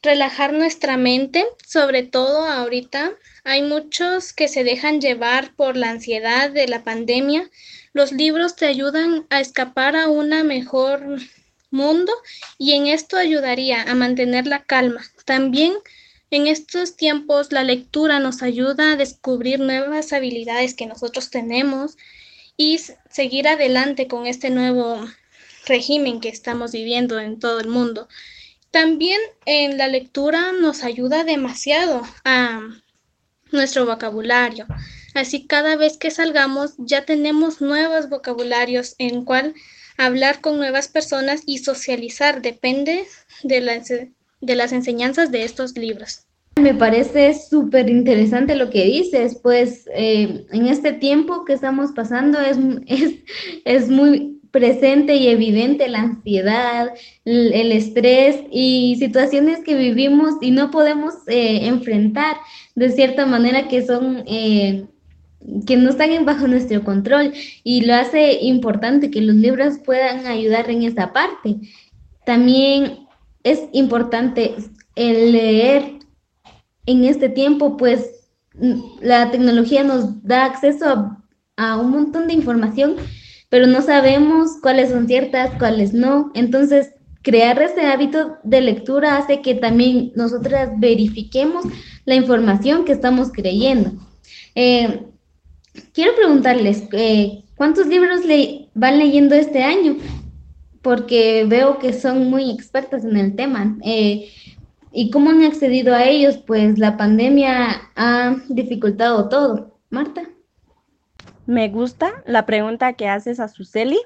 relajar 0.02 0.52
nuestra 0.52 0.96
mente, 0.96 1.44
sobre 1.66 2.02
todo 2.02 2.44
ahorita. 2.44 3.12
Hay 3.44 3.62
muchos 3.62 4.32
que 4.32 4.48
se 4.48 4.64
dejan 4.64 5.00
llevar 5.00 5.54
por 5.54 5.76
la 5.76 5.90
ansiedad 5.90 6.50
de 6.50 6.68
la 6.68 6.84
pandemia. 6.84 7.50
Los 7.92 8.12
libros 8.12 8.56
te 8.56 8.66
ayudan 8.66 9.26
a 9.30 9.40
escapar 9.40 9.96
a 9.96 10.08
un 10.08 10.28
mejor 10.46 11.18
mundo 11.70 12.12
y 12.58 12.72
en 12.72 12.86
esto 12.86 13.16
ayudaría 13.16 13.82
a 13.82 13.94
mantener 13.94 14.46
la 14.46 14.62
calma. 14.62 15.02
También 15.24 15.74
en 16.30 16.46
estos 16.46 16.96
tiempos 16.96 17.52
la 17.52 17.64
lectura 17.64 18.20
nos 18.20 18.42
ayuda 18.42 18.92
a 18.92 18.96
descubrir 18.96 19.60
nuevas 19.60 20.12
habilidades 20.12 20.74
que 20.74 20.86
nosotros 20.86 21.30
tenemos 21.30 21.96
y 22.56 22.80
seguir 23.10 23.48
adelante 23.48 24.08
con 24.08 24.26
este 24.26 24.50
nuevo 24.50 25.00
régimen 25.66 26.20
que 26.20 26.28
estamos 26.28 26.72
viviendo 26.72 27.18
en 27.18 27.38
todo 27.38 27.60
el 27.60 27.68
mundo. 27.68 28.08
También 28.70 29.20
en 29.46 29.78
la 29.78 29.88
lectura 29.88 30.52
nos 30.52 30.84
ayuda 30.84 31.24
demasiado 31.24 32.02
a 32.24 32.60
nuestro 33.50 33.86
vocabulario, 33.86 34.66
Así 35.18 35.46
cada 35.46 35.76
vez 35.76 35.96
que 35.96 36.12
salgamos 36.12 36.74
ya 36.78 37.04
tenemos 37.04 37.60
nuevos 37.60 38.08
vocabularios 38.08 38.94
en 38.98 39.24
cual 39.24 39.54
hablar 39.96 40.40
con 40.40 40.58
nuevas 40.58 40.86
personas 40.86 41.42
y 41.44 41.58
socializar 41.58 42.40
depende 42.40 43.04
de 43.42 43.60
las, 43.60 43.88
de 43.88 44.54
las 44.54 44.72
enseñanzas 44.72 45.32
de 45.32 45.44
estos 45.44 45.76
libros. 45.76 46.24
Me 46.60 46.74
parece 46.74 47.34
súper 47.34 47.88
interesante 47.88 48.54
lo 48.54 48.70
que 48.70 48.84
dices, 48.84 49.38
pues 49.42 49.88
eh, 49.94 50.46
en 50.52 50.66
este 50.66 50.92
tiempo 50.92 51.44
que 51.44 51.54
estamos 51.54 51.92
pasando 51.92 52.40
es, 52.40 52.56
es, 52.86 53.14
es 53.64 53.88
muy 53.88 54.37
presente 54.50 55.16
y 55.16 55.28
evidente 55.28 55.88
la 55.88 56.00
ansiedad, 56.00 56.92
el, 57.24 57.72
estrés 57.72 58.40
y 58.50 58.96
situaciones 58.98 59.60
que 59.64 59.74
vivimos 59.74 60.34
y 60.40 60.50
no 60.50 60.70
podemos 60.70 61.14
eh, 61.26 61.66
enfrentar 61.66 62.36
de 62.74 62.90
cierta 62.90 63.26
manera 63.26 63.68
que 63.68 63.84
son... 63.86 64.24
Eh, 64.26 64.86
que 65.66 65.76
no 65.76 65.90
están 65.90 66.24
bajo 66.24 66.48
nuestro 66.48 66.82
control 66.82 67.32
y 67.62 67.82
lo 67.82 67.94
hace 67.94 68.40
importante 68.42 69.08
que 69.08 69.20
los 69.20 69.36
libros 69.36 69.78
puedan 69.84 70.26
ayudar 70.26 70.68
en 70.68 70.82
esa 70.82 71.12
parte. 71.12 71.56
También 72.26 73.06
es 73.44 73.62
importante 73.72 74.56
el 74.96 75.32
leer 75.32 76.00
en 76.86 77.04
este 77.04 77.28
tiempo, 77.28 77.76
pues 77.76 78.30
la 79.00 79.30
tecnología 79.30 79.84
nos 79.84 80.22
da 80.24 80.44
acceso 80.44 80.86
a, 80.86 81.24
a 81.56 81.76
un 81.76 81.92
montón 81.92 82.26
de 82.26 82.34
información 82.34 82.96
pero 83.48 83.66
no 83.66 83.82
sabemos 83.82 84.58
cuáles 84.62 84.90
son 84.90 85.06
ciertas, 85.06 85.50
cuáles 85.58 85.94
no. 85.94 86.30
Entonces, 86.34 86.92
crear 87.22 87.60
ese 87.60 87.86
hábito 87.86 88.38
de 88.44 88.60
lectura 88.60 89.16
hace 89.16 89.42
que 89.42 89.54
también 89.54 90.12
nosotras 90.14 90.70
verifiquemos 90.78 91.64
la 92.04 92.14
información 92.14 92.84
que 92.84 92.92
estamos 92.92 93.30
creyendo. 93.32 93.92
Eh, 94.54 95.06
quiero 95.92 96.14
preguntarles, 96.16 96.84
eh, 96.92 97.44
¿cuántos 97.56 97.86
libros 97.86 98.24
le 98.24 98.68
van 98.74 98.98
leyendo 98.98 99.34
este 99.34 99.62
año? 99.62 99.96
Porque 100.82 101.44
veo 101.46 101.78
que 101.78 101.92
son 101.92 102.30
muy 102.30 102.50
expertas 102.50 103.04
en 103.04 103.16
el 103.16 103.34
tema. 103.34 103.76
Eh, 103.84 104.30
¿Y 104.92 105.10
cómo 105.10 105.30
han 105.30 105.42
accedido 105.42 105.94
a 105.94 106.04
ellos? 106.04 106.38
Pues 106.38 106.78
la 106.78 106.96
pandemia 106.96 107.90
ha 107.94 108.36
dificultado 108.48 109.28
todo. 109.28 109.78
Marta. 109.90 110.22
Me 111.48 111.70
gusta 111.70 112.12
la 112.26 112.44
pregunta 112.44 112.92
que 112.92 113.08
haces 113.08 113.40
a 113.40 113.48
Suseli. 113.48 113.98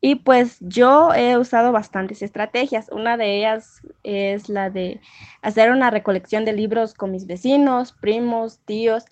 Y 0.00 0.14
pues 0.14 0.58
yo 0.60 1.12
he 1.12 1.36
usado 1.36 1.72
bastantes 1.72 2.22
estrategias. 2.22 2.88
Una 2.92 3.16
de 3.16 3.38
ellas 3.38 3.82
es 4.04 4.48
la 4.48 4.70
de 4.70 5.00
hacer 5.42 5.72
una 5.72 5.90
recolección 5.90 6.44
de 6.44 6.52
libros 6.52 6.94
con 6.94 7.10
mis 7.10 7.26
vecinos, 7.26 7.90
primos, 7.90 8.60
tíos. 8.66 9.04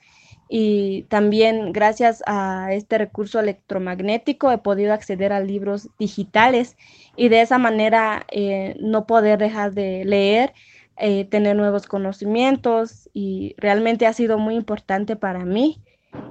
Y 0.49 1.03
también 1.09 1.73
gracias 1.73 2.23
a 2.27 2.69
este 2.73 2.97
recurso 2.97 3.41
electromagnético 3.41 4.53
he 4.53 4.59
podido 4.59 4.95
acceder 4.95 5.33
a 5.33 5.41
libros 5.41 5.89
digitales 5.99 6.77
y 7.17 7.29
de 7.29 7.41
esa 7.41 7.59
manera 7.59 8.25
eh, 8.31 8.77
no 8.79 9.05
poder 9.05 9.41
dejar 9.41 9.73
de 9.73 10.05
leer, 10.05 10.55
eh, 10.97 11.25
tener 11.25 11.57
nuevos 11.57 11.87
conocimientos 11.87 13.11
y 13.13 13.57
realmente 13.59 14.07
ha 14.07 14.13
sido 14.13 14.39
muy 14.39 14.55
importante 14.55 15.17
para 15.17 15.45
mí 15.45 15.83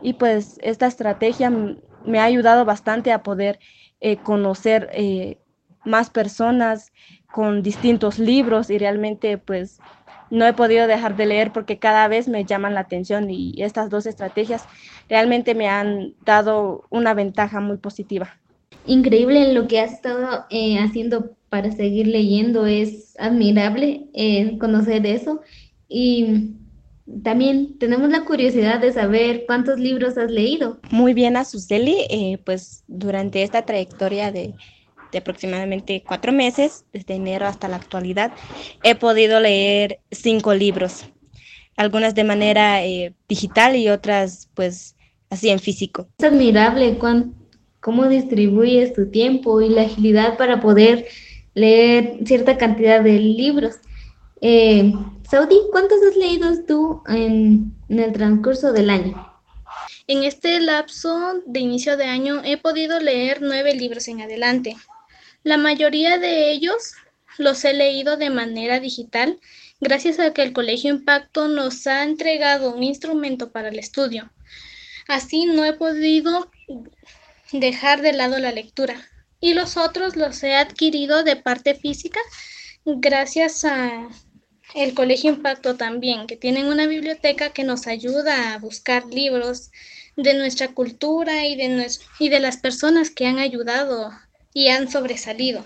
y 0.02 0.14
pues 0.14 0.60
esta 0.62 0.88
estrategia 0.88 1.52
me 2.06 2.20
ha 2.20 2.24
ayudado 2.24 2.66
bastante 2.66 3.12
a 3.12 3.24
poder 3.24 3.60
eh, 4.00 4.18
conocer 4.18 4.90
eh, 4.94 5.38
más 5.84 6.10
personas 6.10 6.92
con 7.32 7.62
distintos 7.62 8.20
libros 8.20 8.70
y 8.70 8.78
realmente 8.78 9.38
pues 9.38 9.80
no 10.30 10.46
he 10.46 10.54
podido 10.54 10.88
dejar 10.88 11.16
de 11.16 11.26
leer 11.26 11.52
porque 11.52 11.80
cada 11.80 12.08
vez 12.08 12.28
me 12.28 12.44
llaman 12.46 12.74
la 12.74 12.82
atención 12.82 13.30
y 13.30 13.54
estas 13.58 13.90
dos 13.90 14.06
estrategias 14.06 14.66
realmente 15.10 15.56
me 15.56 15.68
han 15.68 16.14
dado 16.26 16.86
una 16.90 17.14
ventaja 17.14 17.60
muy 17.60 17.78
positiva. 17.78 18.38
Increíble 18.86 19.54
lo 19.54 19.68
que 19.68 19.80
has 19.80 19.94
estado 19.94 20.46
eh, 20.50 20.80
haciendo 20.80 21.36
para 21.50 21.72
seguir 21.72 22.08
leyendo, 22.08 22.66
es 22.66 23.16
admirable 23.20 24.10
conocer 24.60 25.06
eso 25.06 25.42
y 25.88 26.56
también 27.24 27.78
tenemos 27.80 28.10
la 28.10 28.26
curiosidad 28.26 28.80
de 28.80 28.92
saber 28.92 29.44
cuántos 29.46 29.80
libros 29.80 30.18
has 30.18 30.30
leído. 30.30 30.80
Muy 30.92 31.14
bien, 31.14 31.38
Azuceli. 31.38 32.06
Eh, 32.10 32.40
pues 32.46 32.84
durante 32.88 33.44
esta 33.44 33.64
trayectoria 33.64 34.32
de, 34.32 34.54
aproximadamente 35.18 36.04
cuatro 36.06 36.32
meses, 36.32 36.86
desde 36.94 37.16
enero 37.16 37.48
hasta 37.48 37.68
la 37.68 37.78
actualidad, 37.78 38.34
he 38.84 38.94
podido 38.96 39.40
leer 39.40 40.00
cinco 40.12 40.54
libros, 40.54 41.06
algunas 41.76 42.14
de 42.14 42.24
manera 42.24 42.86
eh, 42.86 43.14
digital 43.28 43.76
y 43.76 43.90
otras 43.90 44.50
pues 44.54 44.96
así 45.30 45.50
en 45.50 45.60
físico. 45.60 46.08
Es 46.20 46.26
admirable 46.26 47.00
cómo 47.80 48.08
distribuyes 48.08 48.94
tu 48.94 49.10
tiempo 49.10 49.62
y 49.62 49.70
la 49.70 49.84
agilidad 49.84 50.38
para 50.38 50.60
poder 50.60 51.06
leer 51.54 52.20
cierta 52.26 52.58
cantidad 52.58 53.02
de 53.02 53.18
libros. 53.18 53.76
Eh, 54.42 54.94
Saudi, 55.30 55.60
¿cuántos 55.72 55.98
has 56.04 56.16
leído 56.16 56.64
tú 56.66 57.04
en, 57.06 57.76
el 57.90 58.14
transcurso 58.14 58.72
del 58.72 58.90
año? 58.90 59.30
En 60.08 60.24
este 60.24 60.62
lapso 60.62 61.42
de 61.46 61.60
inicio 61.60 61.98
de 61.98 62.06
año 62.06 62.42
he 62.46 62.56
podido 62.56 63.02
leer 63.02 63.40
nueve 63.42 63.74
libros 63.74 64.08
en 64.08 64.22
adelante. 64.22 64.78
La 65.44 65.58
mayoría 65.58 66.18
de 66.18 66.52
ellos 66.52 66.94
los 67.38 67.66
he 67.66 67.74
leído 67.74 68.16
de 68.16 68.30
manera 68.30 68.80
digital 68.80 69.38
gracias 69.82 70.18
a 70.20 70.32
que 70.32 70.44
el 70.44 70.54
Colegio 70.54 70.92
Impacto 70.92 71.50
nos 71.50 71.86
ha 71.88 72.04
entregado 72.04 72.74
un 72.74 72.84
instrumento 72.84 73.52
para 73.52 73.68
el 73.68 73.80
estudio. 73.80 74.32
Así 75.10 75.46
no 75.46 75.66
he 75.66 75.74
podido 75.74 76.50
dejar 77.52 78.02
de 78.02 78.14
lado 78.14 78.40
la 78.40 78.54
lectura 78.54 78.96
y 79.42 79.56
los 79.56 79.76
otros 79.76 80.16
los 80.16 80.42
he 80.44 80.56
adquirido 80.56 81.24
de 81.24 81.36
parte 81.36 81.76
física 81.76 82.22
gracias 82.86 83.66
a 83.66 84.08
el 84.76 84.94
Colegio 84.94 85.32
Impacto 85.32 85.76
también, 85.76 86.28
que 86.28 86.36
tienen 86.36 86.68
una 86.68 86.88
biblioteca 86.88 87.50
que 87.50 87.64
nos 87.64 87.88
ayuda 87.88 88.54
a 88.54 88.60
buscar 88.60 89.06
libros 89.06 89.72
de 90.16 90.34
nuestra 90.34 90.70
cultura 90.70 91.46
y 91.46 91.56
de, 91.56 91.88
y 92.20 92.30
de 92.30 92.40
las 92.40 92.58
personas 92.58 93.10
que 93.10 93.28
han 93.28 93.40
ayudado 93.40 94.12
y 94.54 94.70
han 94.70 94.90
sobresalido. 94.90 95.64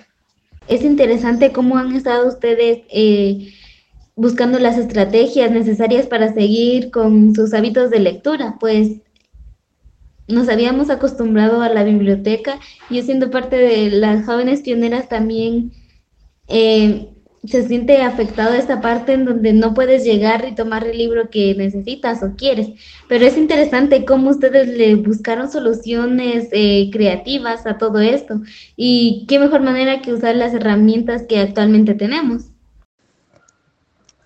Es 0.68 0.84
interesante 0.84 1.52
cómo 1.52 1.78
han 1.78 1.96
estado 1.96 2.28
ustedes 2.28 2.82
eh, 2.90 3.54
buscando 4.16 4.60
las 4.60 4.78
estrategias 4.78 5.52
necesarias 5.52 6.06
para 6.06 6.34
seguir 6.34 6.92
con 6.92 7.34
sus 7.34 7.54
hábitos 7.54 7.90
de 7.90 8.00
lectura, 8.00 8.58
pues 8.60 8.98
nos 10.28 10.50
habíamos 10.50 10.90
acostumbrado 10.90 11.62
a 11.62 11.70
la 11.70 11.84
biblioteca. 11.84 12.60
Yo 12.90 13.02
siendo 13.04 13.32
parte 13.32 13.56
de 13.58 13.90
las 13.90 14.26
jóvenes 14.26 14.62
pioneras 14.62 15.10
también 15.10 15.74
eh, 16.48 17.11
se 17.44 17.68
siente 17.68 18.02
afectado 18.04 18.54
esta 18.54 18.82
parte 18.82 19.14
en 19.14 19.26
donde 19.26 19.54
no 19.54 19.74
puedes 19.74 20.04
llegar 20.04 20.48
y 20.48 20.54
tomar 20.54 20.86
el 20.86 20.98
libro 20.98 21.30
que 21.30 21.56
necesitas 21.56 22.22
o 22.22 22.36
quieres. 22.36 22.70
Pero 23.08 23.26
es 23.26 23.36
interesante 23.38 24.06
cómo 24.06 24.30
ustedes 24.30 24.68
le 24.68 24.96
buscaron 24.96 25.52
soluciones 25.52 26.50
eh, 26.52 26.90
creativas 26.92 27.66
a 27.66 27.78
todo 27.78 28.00
esto 28.00 28.42
y 28.76 29.26
qué 29.28 29.40
mejor 29.40 29.62
manera 29.62 30.02
que 30.02 30.14
usar 30.14 30.36
las 30.36 30.54
herramientas 30.54 31.24
que 31.28 31.40
actualmente 31.40 31.96
tenemos. 31.96 32.51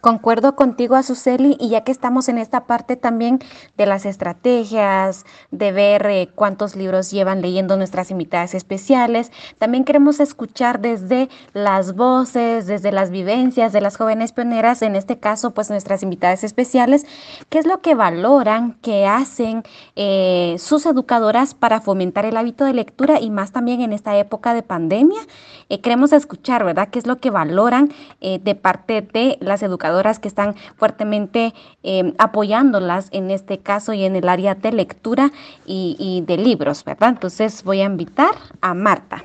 Concuerdo 0.06 0.56
contigo, 0.56 0.96
Azuceli, 0.96 1.58
y 1.60 1.70
ya 1.70 1.82
que 1.82 1.92
estamos 1.92 2.30
en 2.30 2.38
esta 2.38 2.68
parte 2.68 2.96
también 2.96 3.40
de 3.76 3.88
las 3.88 4.06
estrategias, 4.06 5.26
de 5.50 5.72
ver 5.72 6.06
eh, 6.06 6.30
cuántos 6.36 6.76
libros 6.76 7.10
llevan 7.10 7.42
leyendo 7.42 7.76
nuestras 7.76 8.12
invitadas 8.12 8.54
especiales, 8.54 9.32
también 9.58 9.84
queremos 9.84 10.20
escuchar 10.20 10.80
desde 10.80 11.28
las 11.54 11.96
voces, 11.96 12.68
desde 12.68 12.92
las 12.92 13.10
vivencias 13.10 13.74
de 13.74 13.82
las 13.82 13.98
jóvenes 13.98 14.32
pioneras, 14.32 14.84
en 14.84 14.96
este 14.96 15.18
caso, 15.18 15.56
pues 15.56 15.72
nuestras 15.72 16.04
invitadas 16.04 16.44
especiales, 16.44 17.08
qué 17.50 17.58
es 17.58 17.66
lo 17.66 17.82
que 17.82 17.96
valoran, 17.96 18.78
qué 18.84 19.08
hacen 19.08 19.64
eh, 19.96 20.56
sus 20.60 20.86
educadoras 20.86 21.56
para 21.56 21.82
fomentar 21.82 22.26
el 22.26 22.38
hábito 22.38 22.66
de 22.66 22.74
lectura 22.74 23.20
y 23.20 23.32
más 23.32 23.52
también 23.52 23.82
en 23.82 23.92
esta 23.92 24.16
época 24.16 24.54
de 24.54 24.62
pandemia. 24.62 25.22
Eh, 25.70 25.82
queremos 25.82 26.14
escuchar, 26.14 26.64
¿verdad?, 26.64 26.90
qué 26.90 27.00
es 27.00 27.08
lo 27.08 27.18
que 27.18 27.32
valoran 27.32 27.92
de 28.22 28.56
parte 28.56 29.02
de 29.02 29.38
las 29.42 29.64
educadoras 29.64 29.95
que 30.20 30.28
están 30.28 30.56
fuertemente 30.76 31.54
em, 31.84 32.14
apoyándolas 32.18 33.08
en 33.12 33.32
este 33.32 33.60
caso 33.60 33.94
y 33.94 34.04
en 34.04 34.16
el 34.16 34.28
área 34.28 34.56
de 34.56 34.72
lectura 34.72 35.32
y, 35.66 36.24
de 36.28 36.38
libros, 36.38 36.84
¿verdad? 36.84 37.10
Entonces 37.10 37.64
voy 37.64 37.82
a 37.82 37.86
invitar 37.86 38.36
a 38.62 38.74
Marta. 38.74 39.24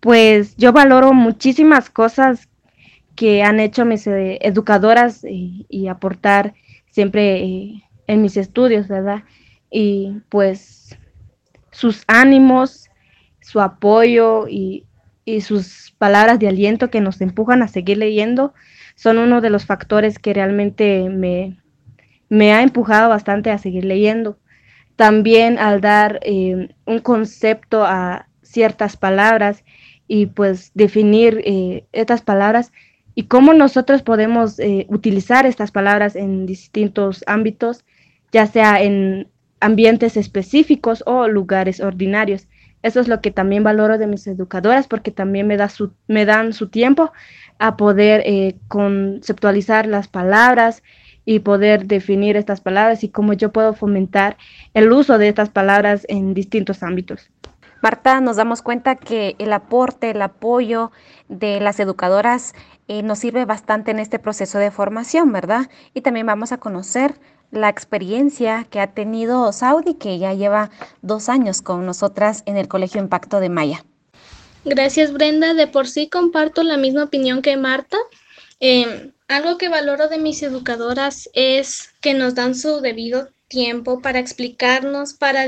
Pues 0.00 0.56
yo 0.56 0.72
valoro 0.72 1.12
muchísimas 1.12 1.88
cosas 1.88 2.48
que 3.14 3.42
han 3.42 3.60
hecho 3.60 3.84
mis 3.84 4.06
eh, 4.06 4.38
educadoras 4.42 5.24
eh, 5.24 5.64
y 5.68 5.88
aportar 5.88 6.54
siempre 6.90 7.42
eh, 7.42 7.82
en 8.06 8.22
mis 8.22 8.36
estudios, 8.36 8.88
¿verdad? 8.88 9.22
Y 9.70 10.20
pues 10.28 10.96
sus 11.70 12.02
ánimos, 12.06 12.90
su 13.40 13.60
apoyo 13.60 14.46
y, 14.48 14.84
y 15.24 15.40
sus 15.42 15.94
palabras 15.98 16.38
de 16.38 16.48
aliento 16.48 16.90
que 16.90 17.00
nos 17.00 17.20
empujan 17.20 17.62
a 17.62 17.68
seguir 17.68 17.98
leyendo 17.98 18.52
son 18.98 19.18
uno 19.18 19.40
de 19.40 19.48
los 19.48 19.64
factores 19.64 20.18
que 20.18 20.34
realmente 20.34 21.08
me, 21.08 21.60
me 22.28 22.52
ha 22.52 22.62
empujado 22.62 23.08
bastante 23.08 23.52
a 23.52 23.58
seguir 23.58 23.84
leyendo. 23.84 24.38
también 24.96 25.60
al 25.60 25.80
dar 25.80 26.18
eh, 26.22 26.74
un 26.84 26.98
concepto 26.98 27.84
a 27.84 28.26
ciertas 28.42 28.96
palabras 28.96 29.62
y 30.08 30.26
pues 30.26 30.72
definir 30.74 31.40
eh, 31.44 31.84
estas 31.92 32.22
palabras 32.22 32.72
y 33.14 33.28
cómo 33.28 33.52
nosotros 33.54 34.02
podemos 34.02 34.58
eh, 34.58 34.86
utilizar 34.88 35.46
estas 35.46 35.70
palabras 35.70 36.16
en 36.16 36.44
distintos 36.46 37.22
ámbitos, 37.28 37.84
ya 38.32 38.48
sea 38.48 38.82
en 38.82 39.28
ambientes 39.60 40.16
específicos 40.16 41.04
o 41.06 41.28
lugares 41.28 41.78
ordinarios. 41.78 42.48
Eso 42.82 42.98
es 42.98 43.06
lo 43.06 43.20
que 43.20 43.30
también 43.30 43.62
valoro 43.62 43.96
de 43.96 44.08
mis 44.08 44.26
educadoras 44.26 44.88
porque 44.88 45.12
también 45.12 45.46
me, 45.46 45.56
da 45.56 45.68
su, 45.68 45.92
me 46.08 46.24
dan 46.24 46.52
su 46.52 46.68
tiempo 46.68 47.12
a 47.58 47.76
poder 47.76 48.22
eh, 48.24 48.56
conceptualizar 48.68 49.86
las 49.86 50.08
palabras 50.08 50.82
y 51.24 51.40
poder 51.40 51.86
definir 51.86 52.36
estas 52.36 52.60
palabras 52.60 53.04
y 53.04 53.10
cómo 53.10 53.34
yo 53.34 53.52
puedo 53.52 53.74
fomentar 53.74 54.36
el 54.74 54.90
uso 54.92 55.18
de 55.18 55.28
estas 55.28 55.50
palabras 55.50 56.06
en 56.08 56.32
distintos 56.34 56.82
ámbitos. 56.82 57.30
Marta, 57.82 58.20
nos 58.20 58.36
damos 58.36 58.62
cuenta 58.62 58.96
que 58.96 59.36
el 59.38 59.52
aporte, 59.52 60.10
el 60.10 60.22
apoyo 60.22 60.90
de 61.28 61.60
las 61.60 61.78
educadoras 61.78 62.54
eh, 62.88 63.02
nos 63.02 63.20
sirve 63.20 63.44
bastante 63.44 63.90
en 63.90 63.98
este 63.98 64.18
proceso 64.18 64.58
de 64.58 64.70
formación, 64.70 65.30
¿verdad? 65.30 65.68
Y 65.94 66.00
también 66.00 66.26
vamos 66.26 66.50
a 66.50 66.58
conocer 66.58 67.14
la 67.50 67.68
experiencia 67.68 68.66
que 68.68 68.80
ha 68.80 68.88
tenido 68.88 69.52
Saudi, 69.52 69.94
que 69.94 70.18
ya 70.18 70.34
lleva 70.34 70.70
dos 71.02 71.28
años 71.28 71.62
con 71.62 71.86
nosotras 71.86 72.42
en 72.46 72.56
el 72.56 72.68
Colegio 72.68 73.00
Impacto 73.00 73.38
de 73.38 73.48
Maya. 73.48 73.84
Gracias, 74.64 75.12
Brenda. 75.12 75.54
De 75.54 75.66
por 75.66 75.88
sí 75.88 76.08
comparto 76.08 76.62
la 76.62 76.76
misma 76.76 77.04
opinión 77.04 77.42
que 77.42 77.56
Marta. 77.56 77.96
Em, 78.60 79.12
algo 79.28 79.58
que 79.58 79.68
valoro 79.68 80.08
de 80.08 80.18
mis 80.18 80.42
educadoras 80.42 81.28
es 81.32 81.90
que 82.00 82.14
nos 82.14 82.34
dan 82.34 82.54
su 82.54 82.80
debido 82.80 83.28
tiempo 83.48 84.00
para 84.00 84.18
explicarnos, 84.18 85.14
para 85.14 85.46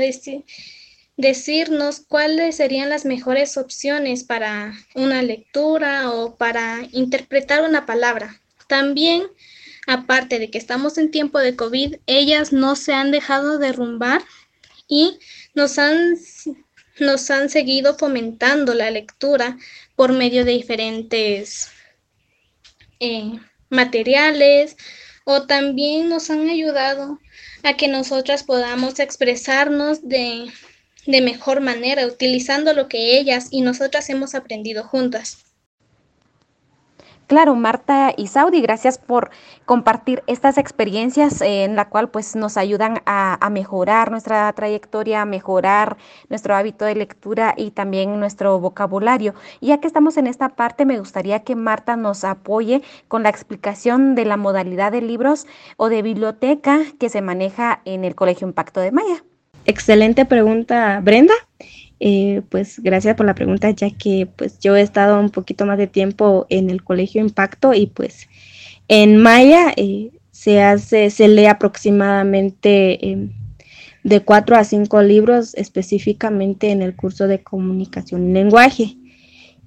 decirnos 1.17 1.99
cuáles 2.07 2.55
serían 2.55 2.89
las 2.89 3.05
mejores 3.05 3.57
opciones 3.57 4.23
para 4.23 4.73
una 4.95 5.21
lectura 5.21 6.11
o 6.11 6.35
para 6.35 6.87
interpretar 6.91 7.63
una 7.63 7.85
palabra. 7.85 8.41
También 8.67 9.23
aparte 9.87 10.39
de 10.39 10.49
que 10.49 10.57
estamos 10.57 10.97
en 10.97 11.11
tiempo 11.11 11.39
de 11.39 11.55
COVID, 11.55 11.95
ellas 12.07 12.53
no 12.53 12.75
se 12.75 12.93
han 12.93 13.11
dejado 13.11 13.57
derrumbar 13.57 14.23
y 14.87 15.19
nos 15.53 15.77
han, 15.79 16.17
nos 16.99 17.29
han 17.31 17.49
seguido 17.49 17.97
fomentando 17.97 18.73
la 18.73 18.91
lectura 18.91 19.57
por 19.95 20.13
medio 20.13 20.45
de 20.45 20.53
diferentes 20.53 21.71
eh, 22.99 23.39
materiales 23.69 24.77
o 25.23 25.43
también 25.43 26.09
nos 26.09 26.29
han 26.29 26.49
ayudado 26.49 27.19
a 27.63 27.77
que 27.77 27.87
nosotras 27.87 28.43
podamos 28.43 28.99
expresarnos 28.99 30.07
de, 30.07 30.51
de 31.05 31.21
mejor 31.21 31.61
manera 31.61 32.05
utilizando 32.05 32.73
lo 32.73 32.87
que 32.87 33.17
ellas 33.17 33.47
y 33.51 33.61
nosotras 33.61 34.09
hemos 34.09 34.35
aprendido 34.35 34.83
juntas. 34.83 35.50
Claro, 37.31 37.55
Marta 37.55 38.13
y 38.17 38.27
Saudi, 38.27 38.59
gracias 38.59 38.97
por 38.97 39.29
compartir 39.63 40.21
estas 40.27 40.57
experiencias 40.57 41.39
eh, 41.39 41.63
en 41.63 41.77
la 41.77 41.87
cual 41.87 42.09
pues 42.09 42.35
nos 42.35 42.57
ayudan 42.57 43.01
a, 43.05 43.49
mejorar 43.49 44.11
nuestra 44.11 44.51
trayectoria, 44.51 45.21
a 45.21 45.25
mejorar 45.25 45.95
nuestro 46.27 46.57
hábito 46.57 46.83
de 46.83 46.95
lectura 46.95 47.53
y 47.55 47.71
también 47.71 48.19
nuestro 48.19 48.59
vocabulario. 48.59 49.33
Y 49.61 49.67
ya 49.67 49.77
que 49.77 49.87
estamos 49.87 50.17
en 50.17 50.27
esta 50.27 50.49
parte, 50.49 50.83
me 50.83 50.99
gustaría 50.99 51.39
que 51.39 51.55
Marta 51.55 51.95
nos 51.95 52.25
apoye 52.25 52.81
con 53.07 53.23
la 53.23 53.29
explicación 53.29 54.13
de 54.13 54.25
la 54.25 54.35
modalidad 54.35 54.91
de 54.91 54.99
libros 54.99 55.47
o 55.77 55.87
de 55.87 56.01
biblioteca 56.01 56.81
que 56.99 57.07
se 57.07 57.21
maneja 57.21 57.79
en 57.85 58.03
el 58.03 58.13
Colegio 58.13 58.45
Impacto 58.45 58.81
de 58.81 58.91
Maya. 58.91 59.23
Excelente 59.65 60.25
pregunta, 60.25 60.99
Brenda. 61.01 61.35
Eh, 62.03 62.41
pues 62.49 62.79
gracias 62.79 63.15
por 63.15 63.27
la 63.27 63.35
pregunta, 63.35 63.69
ya 63.69 63.91
que 63.91 64.27
pues 64.35 64.57
yo 64.59 64.75
he 64.75 64.81
estado 64.81 65.19
un 65.19 65.29
poquito 65.29 65.67
más 65.67 65.77
de 65.77 65.85
tiempo 65.85 66.47
en 66.49 66.71
el 66.71 66.83
Colegio 66.83 67.21
Impacto 67.21 67.75
y 67.75 67.85
pues 67.85 68.27
en 68.87 69.17
Maya 69.17 69.71
eh, 69.77 70.09
se 70.31 70.63
hace, 70.63 71.11
se 71.11 71.27
lee 71.27 71.45
aproximadamente 71.45 73.07
em, 73.07 73.29
de 74.03 74.19
cuatro 74.21 74.55
a 74.55 74.63
cinco 74.63 75.03
libros 75.03 75.53
específicamente 75.53 76.71
en 76.71 76.81
el 76.81 76.95
curso 76.95 77.27
de 77.27 77.43
comunicación 77.43 78.31
y 78.31 78.33
lenguaje. 78.33 78.97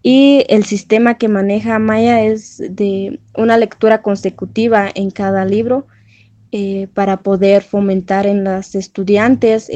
Y 0.03 0.45
el 0.49 0.65
sistema 0.65 1.17
que 1.17 1.29
maneja 1.29 1.79
Maya 1.79 2.25
es 2.25 2.61
de 2.69 3.21
una 3.37 3.57
lectura 3.59 4.03
consecutiva 4.03 4.91
en 4.93 5.13
cada 5.13 5.45
libro 5.45 5.87
eh, 6.51 6.89
para 6.95 7.19
poder 7.19 7.63
fomentar 7.63 8.27
en 8.27 8.43
las 8.43 8.75
estudiantes 8.75 9.71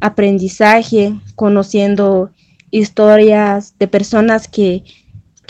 aprendizaje, 0.00 1.14
conociendo 1.34 2.30
historias 2.70 3.74
de 3.78 3.88
personas 3.88 4.48
que, 4.48 4.84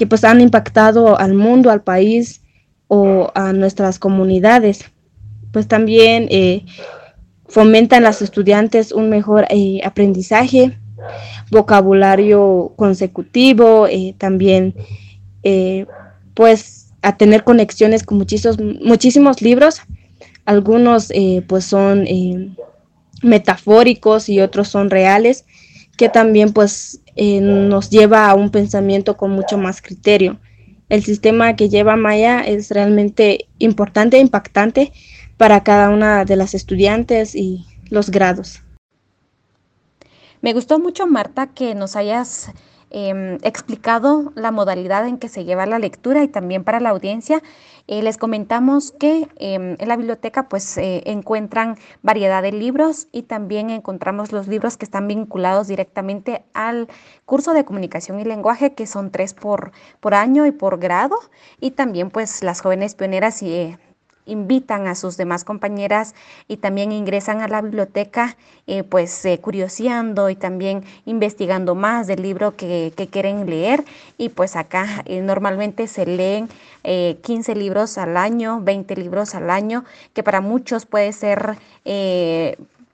pues 0.09 0.25
han 0.25 0.41
impactado 0.41 1.19
al 1.19 1.35
mundo, 1.35 1.71
al 1.71 1.83
país 1.83 2.43
o 2.89 3.31
a 3.35 3.53
nuestras 3.53 3.99
comunidades. 3.99 4.85
Pues 5.53 5.67
también 5.67 6.27
eh, 6.31 6.65
fomentan 7.49 8.03
las 8.03 8.23
estudiantes 8.23 8.93
un 8.93 9.09
mejor 9.09 9.47
eh, 9.49 9.81
aprendizaje, 9.85 10.79
vocabulario 11.51 12.73
consecutivo, 12.77 13.87
eh, 13.87 14.15
también 14.19 14.75
pues 16.35 16.93
a 17.03 17.17
tener 17.17 17.45
conexiones 17.45 18.03
con 18.03 18.19
muchísimos, 18.19 18.59
muchísimos 18.59 19.41
libros. 19.41 19.81
Algunos 20.45 21.13
pues 21.47 21.65
son 21.65 22.05
metafóricos 23.23 24.29
y 24.29 24.41
otros 24.41 24.69
son 24.69 24.91
reales, 24.91 25.45
que 25.97 26.09
también 26.09 26.53
pues 26.53 27.01
eh, 27.17 27.41
nos 27.41 27.91
lleva 27.91 28.29
a 28.29 28.35
un 28.35 28.51
pensamiento 28.51 29.17
con 29.17 29.31
mucho 29.31 29.59
más 29.59 29.81
criterio. 29.81 30.39
El 30.89 31.03
sistema 31.03 31.57
que 31.57 31.69
lleva 31.69 31.97
Maya 31.97 32.41
es 32.41 32.71
realmente 32.71 33.49
importante 33.59 34.19
e 34.19 34.21
impactante 34.21 34.93
para 35.37 35.65
cada 35.65 35.91
una 35.91 36.25
de 36.25 36.37
las 36.37 36.55
estudiantes 36.55 37.35
y 37.35 37.67
los 37.91 38.11
grados. 38.11 38.63
Me 40.43 40.53
gustó 40.53 40.79
mucho, 40.79 41.07
Marta, 41.07 41.49
que 41.49 41.75
nos 41.75 41.97
hayas 41.97 42.51
Em, 42.91 43.39
explicado 43.43 44.33
la 44.37 44.53
modalidad 44.53 45.09
en 45.09 45.19
que 45.19 45.29
se 45.29 45.45
lleva 45.45 45.67
la 45.67 45.81
lectura 45.81 46.23
y 46.23 46.29
también 46.29 46.63
para 46.63 46.79
la 46.79 46.91
audiencia. 46.91 47.43
Eh, 47.89 48.03
les 48.03 48.19
comentamos 48.19 48.91
que 48.91 49.29
em, 49.37 49.77
en 49.79 49.89
la 49.89 49.97
biblioteca 49.97 50.49
pues 50.49 50.77
eh, 50.77 51.03
encuentran 51.07 51.77
variedad 52.03 52.43
de 52.43 52.51
libros 52.51 53.07
y 53.13 53.23
también 53.23 53.71
encontramos 53.71 54.33
los 54.33 54.49
libros 54.49 54.77
que 54.77 54.85
están 54.85 55.07
vinculados 55.07 55.69
directamente 55.69 56.45
al 56.53 56.89
curso 57.25 57.53
de 57.53 57.65
comunicación 57.65 58.19
y 58.19 58.25
lenguaje 58.25 58.75
que 58.75 58.87
son 58.89 59.13
tres 59.13 59.35
por, 59.35 59.71
por 60.01 60.15
año 60.15 60.47
y 60.47 60.51
por 60.51 60.79
grado. 60.79 61.17
Y 61.61 61.73
también 61.73 62.11
pues 62.11 62.43
las 62.43 62.61
jóvenes 62.61 62.97
pioneras 62.97 63.43
y 63.43 63.55
eh, 63.55 63.79
invitan 64.27 64.87
a 64.89 64.95
sus 64.95 65.17
demás 65.17 65.45
compañeras 65.45 66.15
y 66.49 66.59
también 66.59 66.93
ingresan 66.93 67.41
a 67.41 67.49
la 67.49 67.63
biblioteca, 67.63 68.37
eh, 68.67 68.83
pues 68.83 69.25
eh, 69.25 69.39
curioseando 69.41 70.29
y 70.29 70.37
también 70.37 70.85
investigando 71.07 71.75
más 71.75 72.07
del 72.07 72.23
libro 72.23 72.57
que, 72.57 72.93
quieren 73.11 73.49
leer. 73.49 73.85
Y 74.19 74.29
pues 74.31 74.57
acá 74.57 75.03
eh, 75.07 75.21
normalmente 75.23 75.87
se 75.87 76.07
leen 76.07 76.49
15 76.83 77.57
libros 77.57 77.99
al 77.99 78.17
año, 78.17 78.61
20 78.61 78.95
libros 78.97 79.35
al 79.35 79.51
año, 79.51 79.85
que 80.13 80.23
para 80.23 80.41
muchos 80.41 80.87
puede 80.87 81.13
ser 81.13 81.57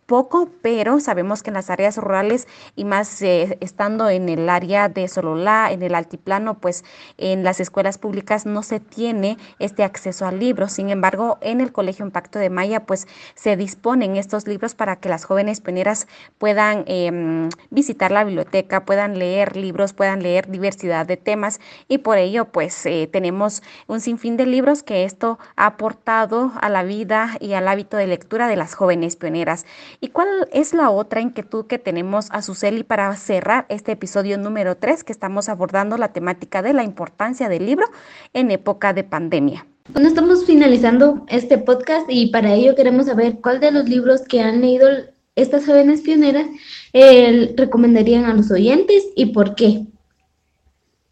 poco, 0.07 0.49
pero 0.63 1.01
sabemos 1.01 1.43
que 1.43 1.51
en 1.51 1.55
las 1.55 1.71
áreas 1.71 1.97
rurales 1.97 2.49
y 2.77 2.85
más 2.85 3.23
eh, 3.23 3.57
estando 3.61 4.09
en 4.11 4.29
el 4.29 4.49
área 4.49 4.89
de 4.89 5.09
Sololá, 5.09 5.71
en 5.73 5.83
el 5.83 5.95
altiplano, 5.95 6.59
pues 6.59 6.85
en 7.19 7.45
las 7.45 7.61
escuelas 7.61 7.99
públicas 7.99 8.47
no 8.47 8.63
se 8.63 8.81
tiene 8.81 9.39
este 9.59 9.85
acceso 9.85 10.27
a 10.27 10.33
libros. 10.33 10.73
Sin 10.73 10.91
embargo, 10.91 11.39
en 11.41 11.61
el 11.61 11.73
Colegio 11.73 12.05
Impacto 12.05 12.39
de 12.39 12.51
Maya, 12.51 12.85
pues 12.85 13.07
se 13.35 13.57
disponen 13.57 14.17
estos 14.17 14.47
libros 14.47 14.75
para 14.75 14.97
que 14.97 15.09
las 15.09 15.25
jóvenes 15.25 15.61
pioneras 15.61 16.07
puedan 16.39 16.85
em, 16.87 17.49
visitar 17.71 18.11
la 18.11 18.25
biblioteca, 18.25 18.85
puedan 18.85 19.19
leer 19.19 19.57
libros, 19.57 19.93
puedan 19.93 20.23
leer 20.23 20.51
diversidad 20.51 21.07
de 21.07 21.17
temas 21.17 21.61
y 21.89 21.99
por 21.99 22.19
ello, 22.19 22.47
pues 22.47 22.85
eh, 22.87 23.09
tenemos 23.11 23.63
un 23.87 24.01
sinfín 24.01 24.37
de 24.37 24.47
libros 24.47 24.83
que 24.83 25.05
esto 25.05 25.39
ha 25.57 25.67
aportado 25.67 26.53
a 26.61 26.69
la 26.69 26.83
vida 26.83 27.37
y 27.41 27.55
al 27.55 27.69
hábito 27.69 27.97
de 27.97 28.07
lectura 28.07 28.49
de 28.49 28.57
las 28.57 28.75
jóvenes 28.75 29.17
pioneras. 29.17 29.67
¿Y 30.05 30.09
cuál 30.09 30.49
es 30.51 30.75
la 30.75 30.91
otra 30.91 31.21
inquietud 31.21 31.67
que 31.69 31.79
tenemos 31.79 32.27
a 32.33 32.43
Suseli 32.43 32.83
para 32.83 33.15
cerrar 33.15 33.67
este 33.69 33.93
episodio 33.93 34.37
número 34.37 34.77
3 34.77 35.05
que 35.05 35.13
estamos 35.13 35.49
abordando 35.49 35.97
la 35.97 36.13
temática 36.13 36.61
de 36.61 36.73
la 36.73 36.83
importancia 36.83 37.49
del 37.49 37.67
libro 37.67 37.87
en 38.33 38.51
época 38.51 38.93
de 38.95 39.05
pandemia? 39.05 39.65
Bueno, 39.91 40.09
estamos 40.09 40.45
finalizando 40.45 41.25
este 41.29 41.57
podcast 41.57 42.07
y 42.09 42.33
para 42.33 42.53
ello 42.53 42.75
queremos 42.75 43.07
saber 43.07 43.39
cuál 43.41 43.61
de 43.61 43.71
los 43.71 43.89
libros 43.89 44.23
que 44.23 44.41
han 44.41 44.61
leído 44.61 44.89
estas 45.37 45.67
jóvenes 45.67 46.01
pioneras 46.01 46.47
eh, 46.93 47.55
recomendarían 47.57 48.25
a 48.25 48.35
los 48.35 48.51
oyentes 48.51 49.05
y 49.15 49.27
por 49.27 49.55
qué. 49.55 49.85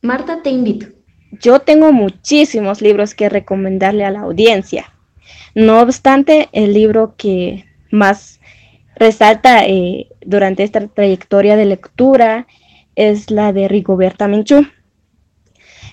Marta, 0.03 0.43
te 0.43 0.51
invito. 0.51 0.87
Yo 1.41 1.61
tengo 1.61 1.93
muchísimos 1.93 2.83
libros 2.83 3.15
que 3.15 3.29
recomendarle 3.29 4.05
a 4.05 4.11
la 4.11 4.23
audiencia. 4.23 4.93
No 5.55 5.81
obstante, 5.81 6.49
el 6.51 6.75
libro 6.75 7.15
que 7.17 7.67
más 7.93 8.40
resalta 9.01 9.65
eh, 9.65 10.09
durante 10.21 10.63
esta 10.63 10.87
trayectoria 10.87 11.57
de 11.57 11.65
lectura 11.65 12.47
es 12.95 13.31
la 13.31 13.53
de 13.53 13.67
Rigoberta 13.67 14.29
Menchú. 14.29 14.67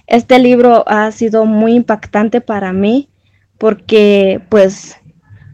Este 0.08 0.38
libro 0.40 0.84
ha 0.88 1.10
sido 1.12 1.46
muy 1.46 1.74
impactante 1.74 2.42
para 2.42 2.74
mí 2.74 3.10
porque 3.58 4.42
pues 4.50 4.98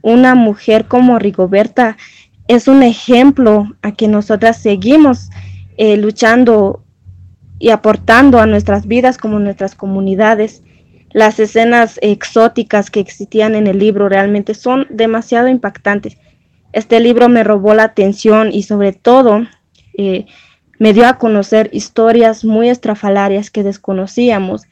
una 0.01 0.33
mujer 0.33 0.85
como 0.85 1.19
Rigoberta 1.19 1.95
es 2.47 2.67
un 2.67 2.81
ejemplo 2.81 3.67
a 3.83 3.91
que 3.91 4.07
nosotras 4.07 4.57
seguimos 4.57 5.29
eh, 5.77 5.95
luchando 5.97 6.83
y 7.59 7.69
aportando 7.69 8.39
a 8.39 8.47
nuestras 8.47 8.87
vidas 8.87 9.19
como 9.19 9.37
nuestras 9.37 9.75
comunidades. 9.75 10.63
Las 11.11 11.39
escenas 11.39 11.99
exóticas 12.01 12.89
que 12.89 12.99
existían 12.99 13.53
en 13.53 13.67
el 13.67 13.77
libro 13.77 14.09
realmente 14.09 14.55
son 14.55 14.87
demasiado 14.89 15.47
impactantes. 15.47 16.17
Este 16.73 16.99
libro 16.99 17.29
me 17.29 17.43
robó 17.43 17.73
la 17.73 17.83
atención 17.83 18.51
y 18.51 18.63
sobre 18.63 18.91
todo 18.91 19.47
eh, 19.97 20.25
me 20.79 20.91
dio 20.91 21.07
a 21.07 21.17
conocer 21.17 21.69
historias 21.71 22.43
muy 22.43 22.67
estrafalarias 22.69 23.51
que 23.51 23.63
desconocíamos 23.63 24.63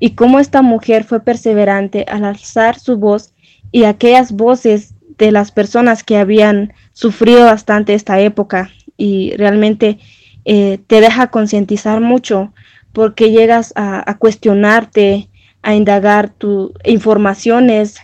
y 0.00 0.10
cómo 0.10 0.38
esta 0.38 0.62
mujer 0.62 1.04
fue 1.04 1.20
perseverante 1.20 2.06
al 2.08 2.24
alzar 2.24 2.78
su 2.78 2.96
voz 2.96 3.34
y 3.72 3.84
aquellas 3.84 4.32
voces 4.32 4.94
de 5.18 5.32
las 5.32 5.50
personas 5.50 6.04
que 6.04 6.16
habían 6.16 6.72
sufrido 6.92 7.44
bastante 7.44 7.94
esta 7.94 8.20
época. 8.20 8.70
Y 8.96 9.34
realmente 9.36 9.98
eh, 10.44 10.78
te 10.86 11.00
deja 11.00 11.28
concientizar 11.28 12.00
mucho 12.00 12.52
porque 12.92 13.30
llegas 13.30 13.72
a, 13.76 14.16
cuestionarte, 14.18 15.28
a 15.62 15.74
indagar 15.74 16.30
tus 16.30 16.72
informaciones, 16.84 17.96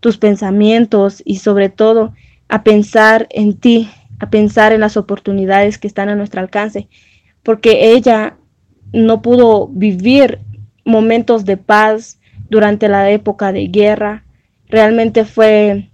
tus 0.00 0.18
pensamientos 0.18 1.22
y 1.24 1.36
sobre 1.36 1.68
todo 1.68 2.14
a 2.52 2.62
pensar 2.64 3.28
en 3.30 3.56
ti, 3.56 3.88
a 4.20 4.28
pensar 4.28 4.72
en 4.72 4.80
las 4.80 4.98
oportunidades 4.98 5.78
que 5.78 5.86
están 5.86 6.10
a 6.10 6.16
nuestro 6.16 6.38
alcance, 6.38 6.86
porque 7.42 7.94
ella 7.94 8.36
no 8.92 9.22
pudo 9.22 9.68
vivir 9.68 10.38
momentos 10.84 11.46
de 11.46 11.56
paz 11.56 12.20
durante 12.50 12.88
la 12.88 13.10
época 13.10 13.52
de 13.52 13.68
guerra. 13.68 14.26
Realmente 14.68 15.24
fue, 15.24 15.88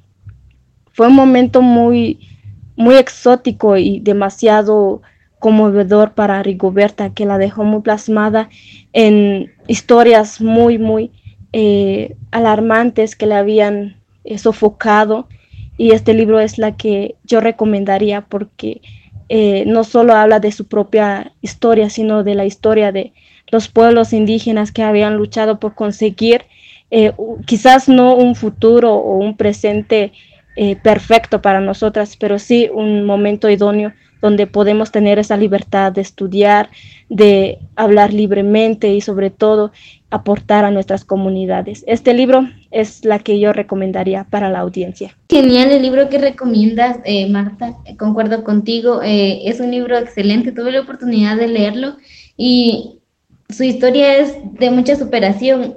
fue 0.91 1.07
un 1.07 1.15
momento 1.15 1.63
muy, 1.63 2.29
muy 2.75 2.97
exótico 2.97 3.77
y 3.77 4.01
demasiado 4.01 5.03
conmovedor 5.39 6.15
para 6.15 6.43
Rigoberta, 6.43 7.15
que 7.15 7.25
la 7.25 7.39
dejó 7.39 7.63
muy 7.63 7.83
plasmada 7.83 8.49
en 8.93 9.53
historias 9.69 10.41
muy, 10.41 10.77
muy 10.77 11.13
eh, 11.53 12.17
alarmantes 12.33 13.15
que 13.15 13.27
le 13.27 13.37
habían 13.37 14.03
eh, 14.25 14.39
sofocado. 14.39 15.29
Y 15.79 15.93
este 15.93 16.13
libro 16.13 16.41
es 16.41 16.59
la 16.59 16.77
que 16.77 17.15
yo 17.25 17.41
recomendaría 17.41 18.21
porque 18.21 18.83
eh, 19.31 19.65
no 19.67 19.85
solo 19.85 20.13
habla 20.13 20.41
de 20.41 20.53
su 20.53 20.67
propia 20.67 21.33
historia, 21.41 21.89
sino 21.89 22.23
de 22.23 22.35
la 22.35 22.45
historia 22.45 22.93
de 22.93 23.15
los 23.51 23.69
pueblos 23.69 24.13
indígenas 24.13 24.73
que 24.73 24.83
habían 24.83 25.17
luchado 25.17 25.59
por 25.59 25.75
conseguir 25.75 26.43
quizás 27.45 27.87
no 27.87 28.15
un 28.15 28.35
futuro 28.35 28.95
o 28.95 29.19
un 29.19 29.37
presente 29.37 30.13
perfecto 30.83 31.43
para 31.43 31.61
nosotras, 31.61 32.17
pero 32.17 32.39
sí 32.39 32.71
un 32.73 33.05
momento 33.05 33.51
idóneo 33.51 33.93
donde 34.21 34.47
podemos 34.47 34.91
tener 34.91 35.19
esa 35.19 35.37
libertad 35.37 35.93
de 35.93 36.01
estudiar, 36.01 36.71
de 37.09 37.59
hablar 37.77 38.13
libremente 38.13 38.93
y 38.93 39.01
sobre 39.01 39.31
todo 39.31 39.73
aportar 40.11 40.65
a 40.65 40.71
nuestras 40.71 41.05
comunidades. 41.05 41.85
Este 41.87 42.15
libro 42.15 42.49
es 42.71 43.05
la 43.05 43.19
que 43.19 43.39
yo 43.39 43.53
recomendaría 43.53 44.25
para 44.25 44.51
la 44.51 44.61
audiencia. 44.61 45.17
Genial 45.29 45.71
el 45.71 45.83
libro 45.83 46.09
que 46.09 46.19
recomiendas, 46.19 46.99
eh, 47.05 47.29
Marta, 47.29 47.77
concuerdo 47.99 48.45
contigo, 48.45 49.03
eh, 49.03 49.43
es 49.45 49.61
un 49.61 49.71
libro 49.71 49.99
excelente, 49.99 50.53
tuve 50.53 50.73
la 50.73 50.81
oportunidad 50.81 51.37
de 51.37 51.49
leerlo 51.49 51.97
y 52.37 53.01
su 53.51 53.65
historia 53.65 54.17
es 54.19 54.37
de 54.59 54.71
mucha 54.71 54.97
superación, 54.97 55.77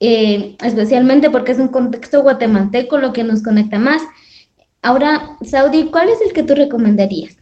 eh, 0.00 0.56
especialmente 0.62 1.30
porque 1.30 1.52
es 1.52 1.58
un 1.58 1.68
contexto 1.68 2.22
guatemalteco 2.22 2.98
lo 2.98 3.12
que 3.12 3.24
nos 3.24 3.42
conecta 3.42 3.78
más. 3.78 4.02
Ahora, 4.82 5.36
Saudi, 5.42 5.90
¿cuál 5.90 6.08
es 6.08 6.20
el 6.26 6.32
que 6.32 6.42
tú 6.42 6.54
recomendarías? 6.54 7.36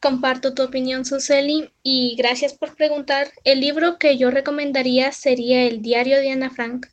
Comparto 0.00 0.54
tu 0.54 0.62
opinión, 0.62 1.04
Suseli, 1.04 1.70
y 1.82 2.16
gracias 2.16 2.54
por 2.54 2.76
preguntar. 2.76 3.32
El 3.44 3.60
libro 3.60 3.98
que 3.98 4.16
yo 4.18 4.30
recomendaría 4.30 5.10
sería 5.10 5.64
El 5.64 5.82
diario 5.82 6.18
de 6.20 6.30
Ana 6.30 6.50
Frank, 6.50 6.86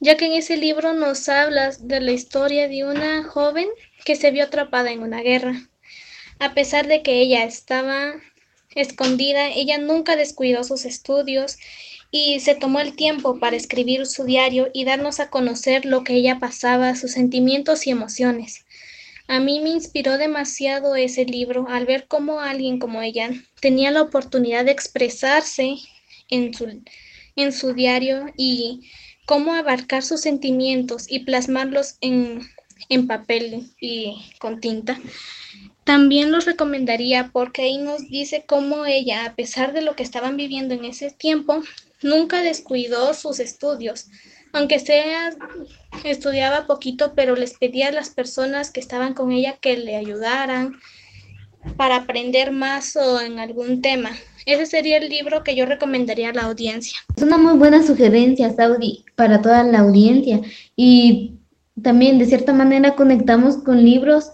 ya 0.00 0.16
que 0.16 0.26
en 0.26 0.32
ese 0.32 0.56
libro 0.56 0.92
nos 0.94 1.28
hablas 1.28 1.86
de 1.86 2.00
la 2.00 2.12
historia 2.12 2.68
de 2.68 2.84
una 2.84 3.24
joven 3.24 3.68
que 4.04 4.16
se 4.16 4.30
vio 4.30 4.44
atrapada 4.44 4.90
en 4.90 5.02
una 5.02 5.20
guerra. 5.20 5.68
A 6.38 6.54
pesar 6.54 6.86
de 6.86 7.02
que 7.02 7.20
ella 7.20 7.44
estaba 7.44 8.14
escondida, 8.74 9.48
ella 9.48 9.78
nunca 9.78 10.16
descuidó 10.16 10.64
sus 10.64 10.84
estudios 10.84 11.56
y 12.10 12.40
se 12.40 12.54
tomó 12.54 12.80
el 12.80 12.94
tiempo 12.94 13.38
para 13.38 13.56
escribir 13.56 14.06
su 14.06 14.24
diario 14.24 14.68
y 14.72 14.84
darnos 14.84 15.18
a 15.20 15.30
conocer 15.30 15.84
lo 15.84 16.04
que 16.04 16.14
ella 16.14 16.38
pasaba, 16.38 16.94
sus 16.94 17.12
sentimientos 17.12 17.86
y 17.86 17.90
emociones. 17.90 18.65
A 19.28 19.40
mí 19.40 19.60
me 19.60 19.70
inspiró 19.70 20.18
demasiado 20.18 20.94
ese 20.94 21.24
libro 21.24 21.66
al 21.68 21.84
ver 21.84 22.06
cómo 22.06 22.40
alguien 22.40 22.78
como 22.78 23.02
ella 23.02 23.30
tenía 23.60 23.90
la 23.90 24.02
oportunidad 24.02 24.64
de 24.64 24.70
expresarse 24.70 25.76
en 26.28 26.54
su, 26.54 26.82
en 27.34 27.52
su 27.52 27.74
diario 27.74 28.26
y 28.36 28.88
cómo 29.26 29.54
abarcar 29.54 30.02
sus 30.02 30.20
sentimientos 30.20 31.06
y 31.08 31.20
plasmarlos 31.20 31.96
en, 32.00 32.40
en 32.88 33.06
papel 33.08 33.68
y 33.80 34.16
con 34.38 34.60
tinta. 34.60 35.00
También 35.84 36.32
los 36.32 36.46
recomendaría 36.46 37.30
porque 37.32 37.62
ahí 37.62 37.78
nos 37.78 38.08
dice 38.08 38.44
cómo 38.46 38.86
ella, 38.86 39.24
a 39.24 39.34
pesar 39.34 39.72
de 39.72 39.82
lo 39.82 39.96
que 39.96 40.02
estaban 40.02 40.36
viviendo 40.36 40.74
en 40.74 40.84
ese 40.84 41.10
tiempo, 41.10 41.62
nunca 42.02 42.42
descuidó 42.42 43.14
sus 43.14 43.40
estudios, 43.40 44.06
aunque 44.52 44.78
sea 44.78 45.30
estudiaba 46.04 46.66
poquito, 46.66 47.12
pero 47.14 47.36
les 47.36 47.54
pedía 47.54 47.88
a 47.88 47.92
las 47.92 48.10
personas 48.10 48.70
que 48.70 48.80
estaban 48.80 49.14
con 49.14 49.32
ella 49.32 49.56
que 49.60 49.76
le 49.76 49.96
ayudaran 49.96 50.76
para 51.76 51.96
aprender 51.96 52.52
más 52.52 52.96
o 52.96 53.20
en 53.20 53.38
algún 53.38 53.82
tema. 53.82 54.10
Ese 54.46 54.66
sería 54.66 54.98
el 54.98 55.08
libro 55.08 55.42
que 55.42 55.56
yo 55.56 55.66
recomendaría 55.66 56.30
a 56.30 56.32
la 56.32 56.42
audiencia. 56.42 56.98
Es 57.16 57.22
una 57.22 57.36
muy 57.36 57.58
buena 57.58 57.82
sugerencia, 57.82 58.54
Saudi, 58.54 59.04
para 59.16 59.42
toda 59.42 59.64
la 59.64 59.80
audiencia. 59.80 60.40
Y 60.76 61.34
también, 61.82 62.18
de 62.18 62.26
cierta 62.26 62.52
manera, 62.52 62.94
conectamos 62.94 63.56
con 63.56 63.84
libros 63.84 64.30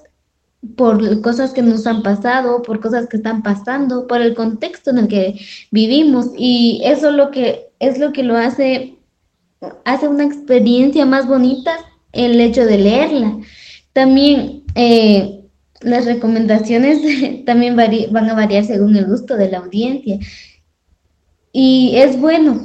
por 0.77 1.23
cosas 1.23 1.53
que 1.53 1.63
nos 1.63 1.87
han 1.87 2.03
pasado, 2.03 2.63
por 2.63 2.81
cosas 2.81 3.09
que 3.09 3.17
están 3.17 3.43
pasando, 3.43 4.07
por 4.07 4.21
el 4.21 4.35
contexto 4.35 4.91
en 4.91 4.99
el 4.99 5.09
que 5.09 5.41
vivimos. 5.71 6.27
Y 6.37 6.83
eso 6.85 7.11
lo 7.11 7.31
que, 7.31 7.71
es 7.79 7.99
lo 7.99 8.13
que 8.13 8.23
lo 8.23 8.37
hace 8.37 8.99
hace 9.85 10.09
una 10.09 10.25
experiencia 10.25 11.07
más 11.07 11.27
bonita 11.27 11.73
el 12.13 12.41
hecho 12.41 12.65
de 12.65 12.79
leerla. 12.79 13.39
También 13.93 14.65
eh, 14.75 15.43
las 15.81 16.07
recomendaciones 16.07 17.45
también 17.47 17.77
van 17.77 18.31
a 18.31 18.35
variar 18.35 18.65
según 18.65 18.97
el 18.97 19.07
gusto 19.07 19.37
de 19.37 19.51
la 19.51 19.59
audiencia. 19.59 20.19
Y 21.53 21.93
es 21.97 22.19
bueno 22.19 22.63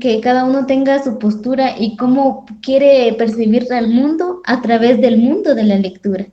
que 0.00 0.20
cada 0.20 0.44
uno 0.44 0.66
tenga 0.66 1.02
su 1.02 1.18
postura 1.18 1.74
y 1.78 1.96
cómo 1.96 2.44
quiere 2.60 3.12
percibir 3.14 3.72
al 3.72 3.88
mundo 3.88 4.40
a 4.44 4.60
través 4.60 5.00
del 5.00 5.18
mundo 5.18 5.54
de 5.54 5.64
la 5.64 5.78
lectura. 5.78 6.26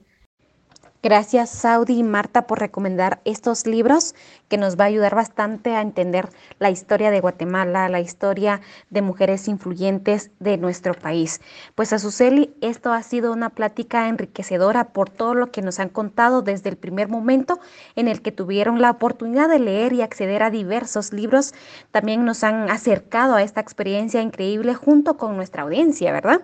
Gracias 1.05 1.49
Saudi 1.49 1.99
y 1.99 2.03
Marta 2.03 2.47
por 2.47 2.61
recomendar 2.61 3.19
estos 3.25 3.67
libros 3.67 4.15
que 4.47 4.57
nos 4.57 4.79
va 4.79 4.85
a 4.85 4.87
ayudar 4.87 5.15
bastante 5.15 5.75
a 5.75 5.81
entender 5.81 6.29
la 6.59 6.69
historia 6.69 7.11
de 7.11 7.19
Guatemala, 7.19 7.89
la 7.89 7.99
historia 7.99 8.61
de 8.89 9.01
mujeres 9.01 9.49
influyentes 9.49 10.31
de 10.39 10.55
nuestro 10.55 10.93
país. 10.93 11.41
Pues 11.75 11.91
a 11.91 11.99
Suseli, 11.99 12.55
esto 12.61 12.93
ha 12.93 13.03
sido 13.03 13.33
una 13.33 13.49
plática 13.49 14.07
enriquecedora 14.07 14.93
por 14.93 15.09
todo 15.09 15.33
lo 15.33 15.51
que 15.51 15.61
nos 15.61 15.81
han 15.81 15.89
contado 15.89 16.41
desde 16.41 16.69
el 16.69 16.77
primer 16.77 17.09
momento 17.09 17.59
en 17.97 18.07
el 18.07 18.21
que 18.21 18.31
tuvieron 18.31 18.79
la 18.79 18.91
oportunidad 18.91 19.49
de 19.49 19.59
leer 19.59 19.91
y 19.91 20.03
acceder 20.03 20.41
a 20.41 20.51
diversos 20.51 21.11
libros. 21.11 21.53
También 21.91 22.23
nos 22.23 22.45
han 22.45 22.71
acercado 22.71 23.35
a 23.35 23.43
esta 23.43 23.59
experiencia 23.59 24.21
increíble 24.21 24.73
junto 24.73 25.17
con 25.17 25.35
nuestra 25.35 25.63
audiencia, 25.63 26.13
¿verdad? 26.13 26.43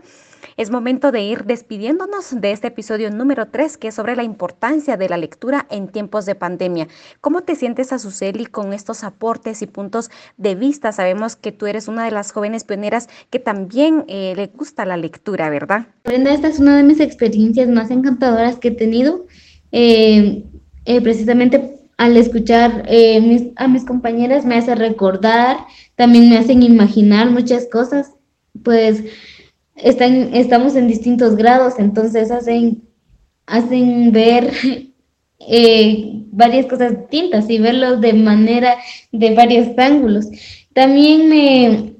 Es 0.57 0.71
momento 0.71 1.11
de 1.11 1.21
ir 1.21 1.45
despidiéndonos 1.45 2.39
de 2.39 2.51
este 2.51 2.67
episodio 2.67 3.09
número 3.11 3.47
3, 3.47 3.77
que 3.77 3.89
es 3.89 3.95
sobre 3.95 4.15
la 4.15 4.23
importancia 4.23 4.97
de 4.97 5.09
la 5.09 5.17
lectura 5.17 5.65
en 5.69 5.87
tiempos 5.87 6.25
de 6.25 6.35
pandemia. 6.35 6.87
¿Cómo 7.21 7.41
te 7.41 7.55
sientes, 7.55 7.93
Azuceli, 7.93 8.45
con 8.45 8.73
estos 8.73 9.03
aportes 9.03 9.61
y 9.61 9.67
puntos 9.67 10.09
de 10.37 10.55
vista? 10.55 10.91
Sabemos 10.91 11.35
que 11.35 11.51
tú 11.51 11.65
eres 11.65 11.87
una 11.87 12.05
de 12.05 12.11
las 12.11 12.31
jóvenes 12.31 12.63
pioneras 12.63 13.09
que 13.29 13.39
también 13.39 14.05
eh, 14.07 14.33
le 14.35 14.47
gusta 14.47 14.85
la 14.85 14.97
lectura, 14.97 15.49
¿verdad? 15.49 15.87
Brenda, 16.03 16.33
esta 16.33 16.47
es 16.47 16.59
una 16.59 16.77
de 16.77 16.83
mis 16.83 16.99
experiencias 16.99 17.69
más 17.69 17.91
encantadoras 17.91 18.57
que 18.57 18.69
he 18.69 18.71
tenido. 18.71 19.25
Eh, 19.71 20.43
eh, 20.85 21.01
precisamente 21.01 21.75
al 21.97 22.15
escuchar 22.15 22.85
a 23.57 23.67
mis 23.67 23.83
compañeras 23.83 24.45
me 24.45 24.55
hace 24.55 24.73
recordar, 24.73 25.57
también 25.95 26.29
me 26.29 26.37
hacen 26.37 26.63
imaginar 26.63 27.29
muchas 27.29 27.67
cosas, 27.69 28.13
pues 28.63 29.03
están, 29.83 30.33
estamos 30.33 30.75
en 30.75 30.87
distintos 30.87 31.35
grados, 31.35 31.75
entonces 31.77 32.31
hacen, 32.31 32.83
hacen 33.45 34.11
ver 34.11 34.51
eh, 35.39 36.23
varias 36.31 36.65
cosas 36.67 36.97
distintas 36.97 37.49
y 37.49 37.59
verlos 37.59 38.01
de 38.01 38.13
manera, 38.13 38.75
de 39.11 39.33
varios 39.35 39.77
ángulos. 39.77 40.27
También 40.73 41.29
me, 41.29 41.93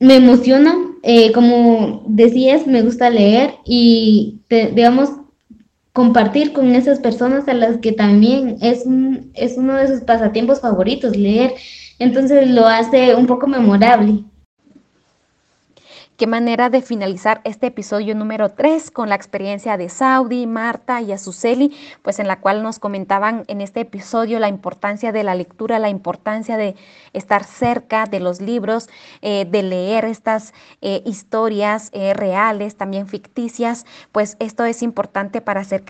me 0.00 0.16
emociona, 0.16 0.74
eh, 1.02 1.32
como 1.32 2.02
decías, 2.06 2.66
me 2.66 2.82
gusta 2.82 3.10
leer 3.10 3.54
y, 3.64 4.40
digamos, 4.48 5.10
compartir 5.92 6.52
con 6.52 6.74
esas 6.74 7.00
personas 7.00 7.48
a 7.48 7.54
las 7.54 7.78
que 7.78 7.92
también 7.92 8.58
es, 8.60 8.84
es 9.32 9.56
uno 9.56 9.76
de 9.76 9.88
sus 9.88 10.00
pasatiempos 10.02 10.60
favoritos, 10.60 11.16
leer. 11.16 11.54
Entonces 11.98 12.50
lo 12.50 12.66
hace 12.66 13.14
un 13.14 13.26
poco 13.26 13.46
memorable. 13.46 14.24
Qué 16.16 16.26
manera 16.26 16.70
de 16.70 16.80
finalizar 16.80 17.42
este 17.44 17.66
episodio 17.66 18.14
número 18.14 18.52
3 18.52 18.90
con 18.90 19.10
la 19.10 19.14
experiencia 19.16 19.76
de 19.76 19.90
Saudi, 19.90 20.46
Marta 20.46 21.02
y 21.02 21.12
Azuceli, 21.12 21.76
pues 22.00 22.18
en 22.20 22.26
la 22.26 22.40
cual 22.40 22.62
nos 22.62 22.78
comentaban 22.78 23.44
en 23.48 23.60
este 23.60 23.80
episodio 23.80 24.38
la 24.38 24.48
importancia 24.48 25.12
de 25.12 25.22
la 25.24 25.34
lectura, 25.34 25.78
la 25.78 25.90
importancia 25.90 26.56
de 26.56 26.74
estar 27.12 27.44
cerca 27.44 28.06
de 28.06 28.20
los 28.20 28.40
libros, 28.40 28.88
eh, 29.20 29.44
de 29.44 29.62
leer 29.62 30.06
estas 30.06 30.54
eh, 30.80 31.02
historias 31.04 31.90
eh, 31.92 32.14
reales, 32.14 32.76
también 32.76 33.08
ficticias, 33.08 33.84
pues 34.10 34.38
esto 34.40 34.64
es 34.64 34.82
importante 34.82 35.42
para 35.42 35.60
hacer 35.60 35.84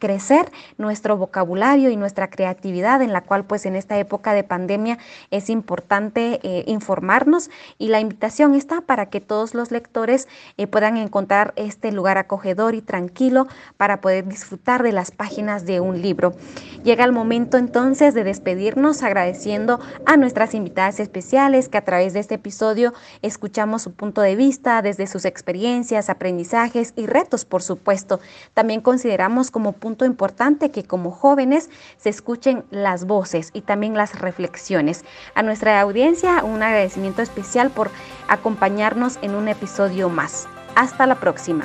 crecer 0.00 0.50
nuestro 0.78 1.16
vocabulario 1.16 1.90
y 1.90 1.96
nuestra 1.96 2.28
creatividad, 2.28 3.02
en 3.02 3.12
la 3.12 3.20
cual 3.20 3.44
pues 3.44 3.66
en 3.66 3.76
esta 3.76 3.96
época 3.96 4.32
de 4.32 4.42
pandemia 4.42 4.98
es 5.30 5.48
importante 5.50 6.40
informarnos 6.66 7.50
y 7.78 7.88
la 7.88 8.00
invitación 8.00 8.54
está 8.54 8.80
para 8.80 9.06
que 9.06 9.20
todos 9.20 9.54
los 9.54 9.70
lectores 9.70 10.26
eh, 10.56 10.66
puedan 10.66 10.96
encontrar 10.96 11.52
este 11.56 11.92
lugar 11.92 12.18
acogedor 12.18 12.74
y 12.74 12.82
tranquilo 12.82 13.46
para 13.76 14.00
poder 14.00 14.26
disfrutar 14.26 14.82
de 14.82 14.92
las 14.92 15.10
páginas 15.10 15.66
de 15.66 15.80
un 15.80 16.00
libro. 16.02 16.34
Llega 16.82 17.04
el 17.04 17.12
momento 17.12 17.58
entonces 17.58 18.14
de 18.14 18.24
despedirnos 18.24 19.02
agradeciendo 19.02 19.80
a 20.06 20.16
nuestras 20.16 20.54
invitadas 20.54 20.98
especiales 21.00 21.68
que 21.68 21.78
a 21.78 21.84
través 21.84 22.14
de 22.14 22.20
este 22.20 22.36
episodio 22.36 22.94
escuchamos 23.22 23.82
su 23.82 23.92
punto 23.92 24.20
de 24.22 24.36
vista 24.36 24.80
desde 24.82 25.06
sus 25.06 25.24
experiencias, 25.24 26.08
aprendizajes 26.08 26.94
y 26.96 27.06
retos, 27.06 27.44
por 27.44 27.62
supuesto. 27.62 28.20
También 28.54 28.80
consideramos 28.80 29.50
como 29.50 29.72
punto 29.90 30.04
importante 30.04 30.70
que 30.70 30.84
como 30.84 31.10
jóvenes 31.10 31.68
se 31.98 32.10
escuchen 32.10 32.64
las 32.70 33.06
voces 33.06 33.50
y 33.52 33.62
también 33.62 33.96
las 33.96 34.20
reflexiones. 34.20 35.04
A 35.34 35.42
nuestra 35.42 35.80
audiencia 35.80 36.44
un 36.44 36.62
agradecimiento 36.62 37.22
especial 37.22 37.70
por 37.70 37.90
acompañarnos 38.28 39.18
en 39.20 39.34
un 39.34 39.48
episodio 39.48 40.08
más. 40.08 40.46
Hasta 40.76 41.06
la 41.06 41.16
próxima. 41.16 41.64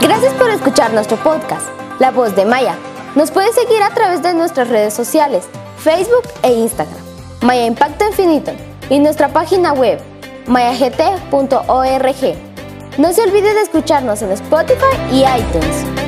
Gracias 0.00 0.34
por 0.34 0.50
escuchar 0.50 0.92
nuestro 0.92 1.16
podcast, 1.18 1.68
La 2.00 2.10
Voz 2.10 2.34
de 2.34 2.44
Maya. 2.44 2.74
Nos 3.14 3.30
puedes 3.30 3.54
seguir 3.54 3.80
a 3.82 3.94
través 3.94 4.24
de 4.24 4.34
nuestras 4.34 4.68
redes 4.68 4.92
sociales, 4.92 5.46
Facebook 5.78 6.24
e 6.42 6.52
Instagram, 6.52 6.98
Maya 7.42 7.64
Impacto 7.64 8.06
Infinito, 8.06 8.50
y 8.90 8.98
nuestra 8.98 9.28
página 9.28 9.72
web, 9.72 10.00
mayagt.org. 10.48 12.47
No 12.98 13.12
se 13.12 13.22
olvide 13.22 13.54
de 13.54 13.60
escucharnos 13.60 14.22
en 14.22 14.32
Spotify 14.32 14.96
y 15.12 15.20
iTunes. 15.20 16.07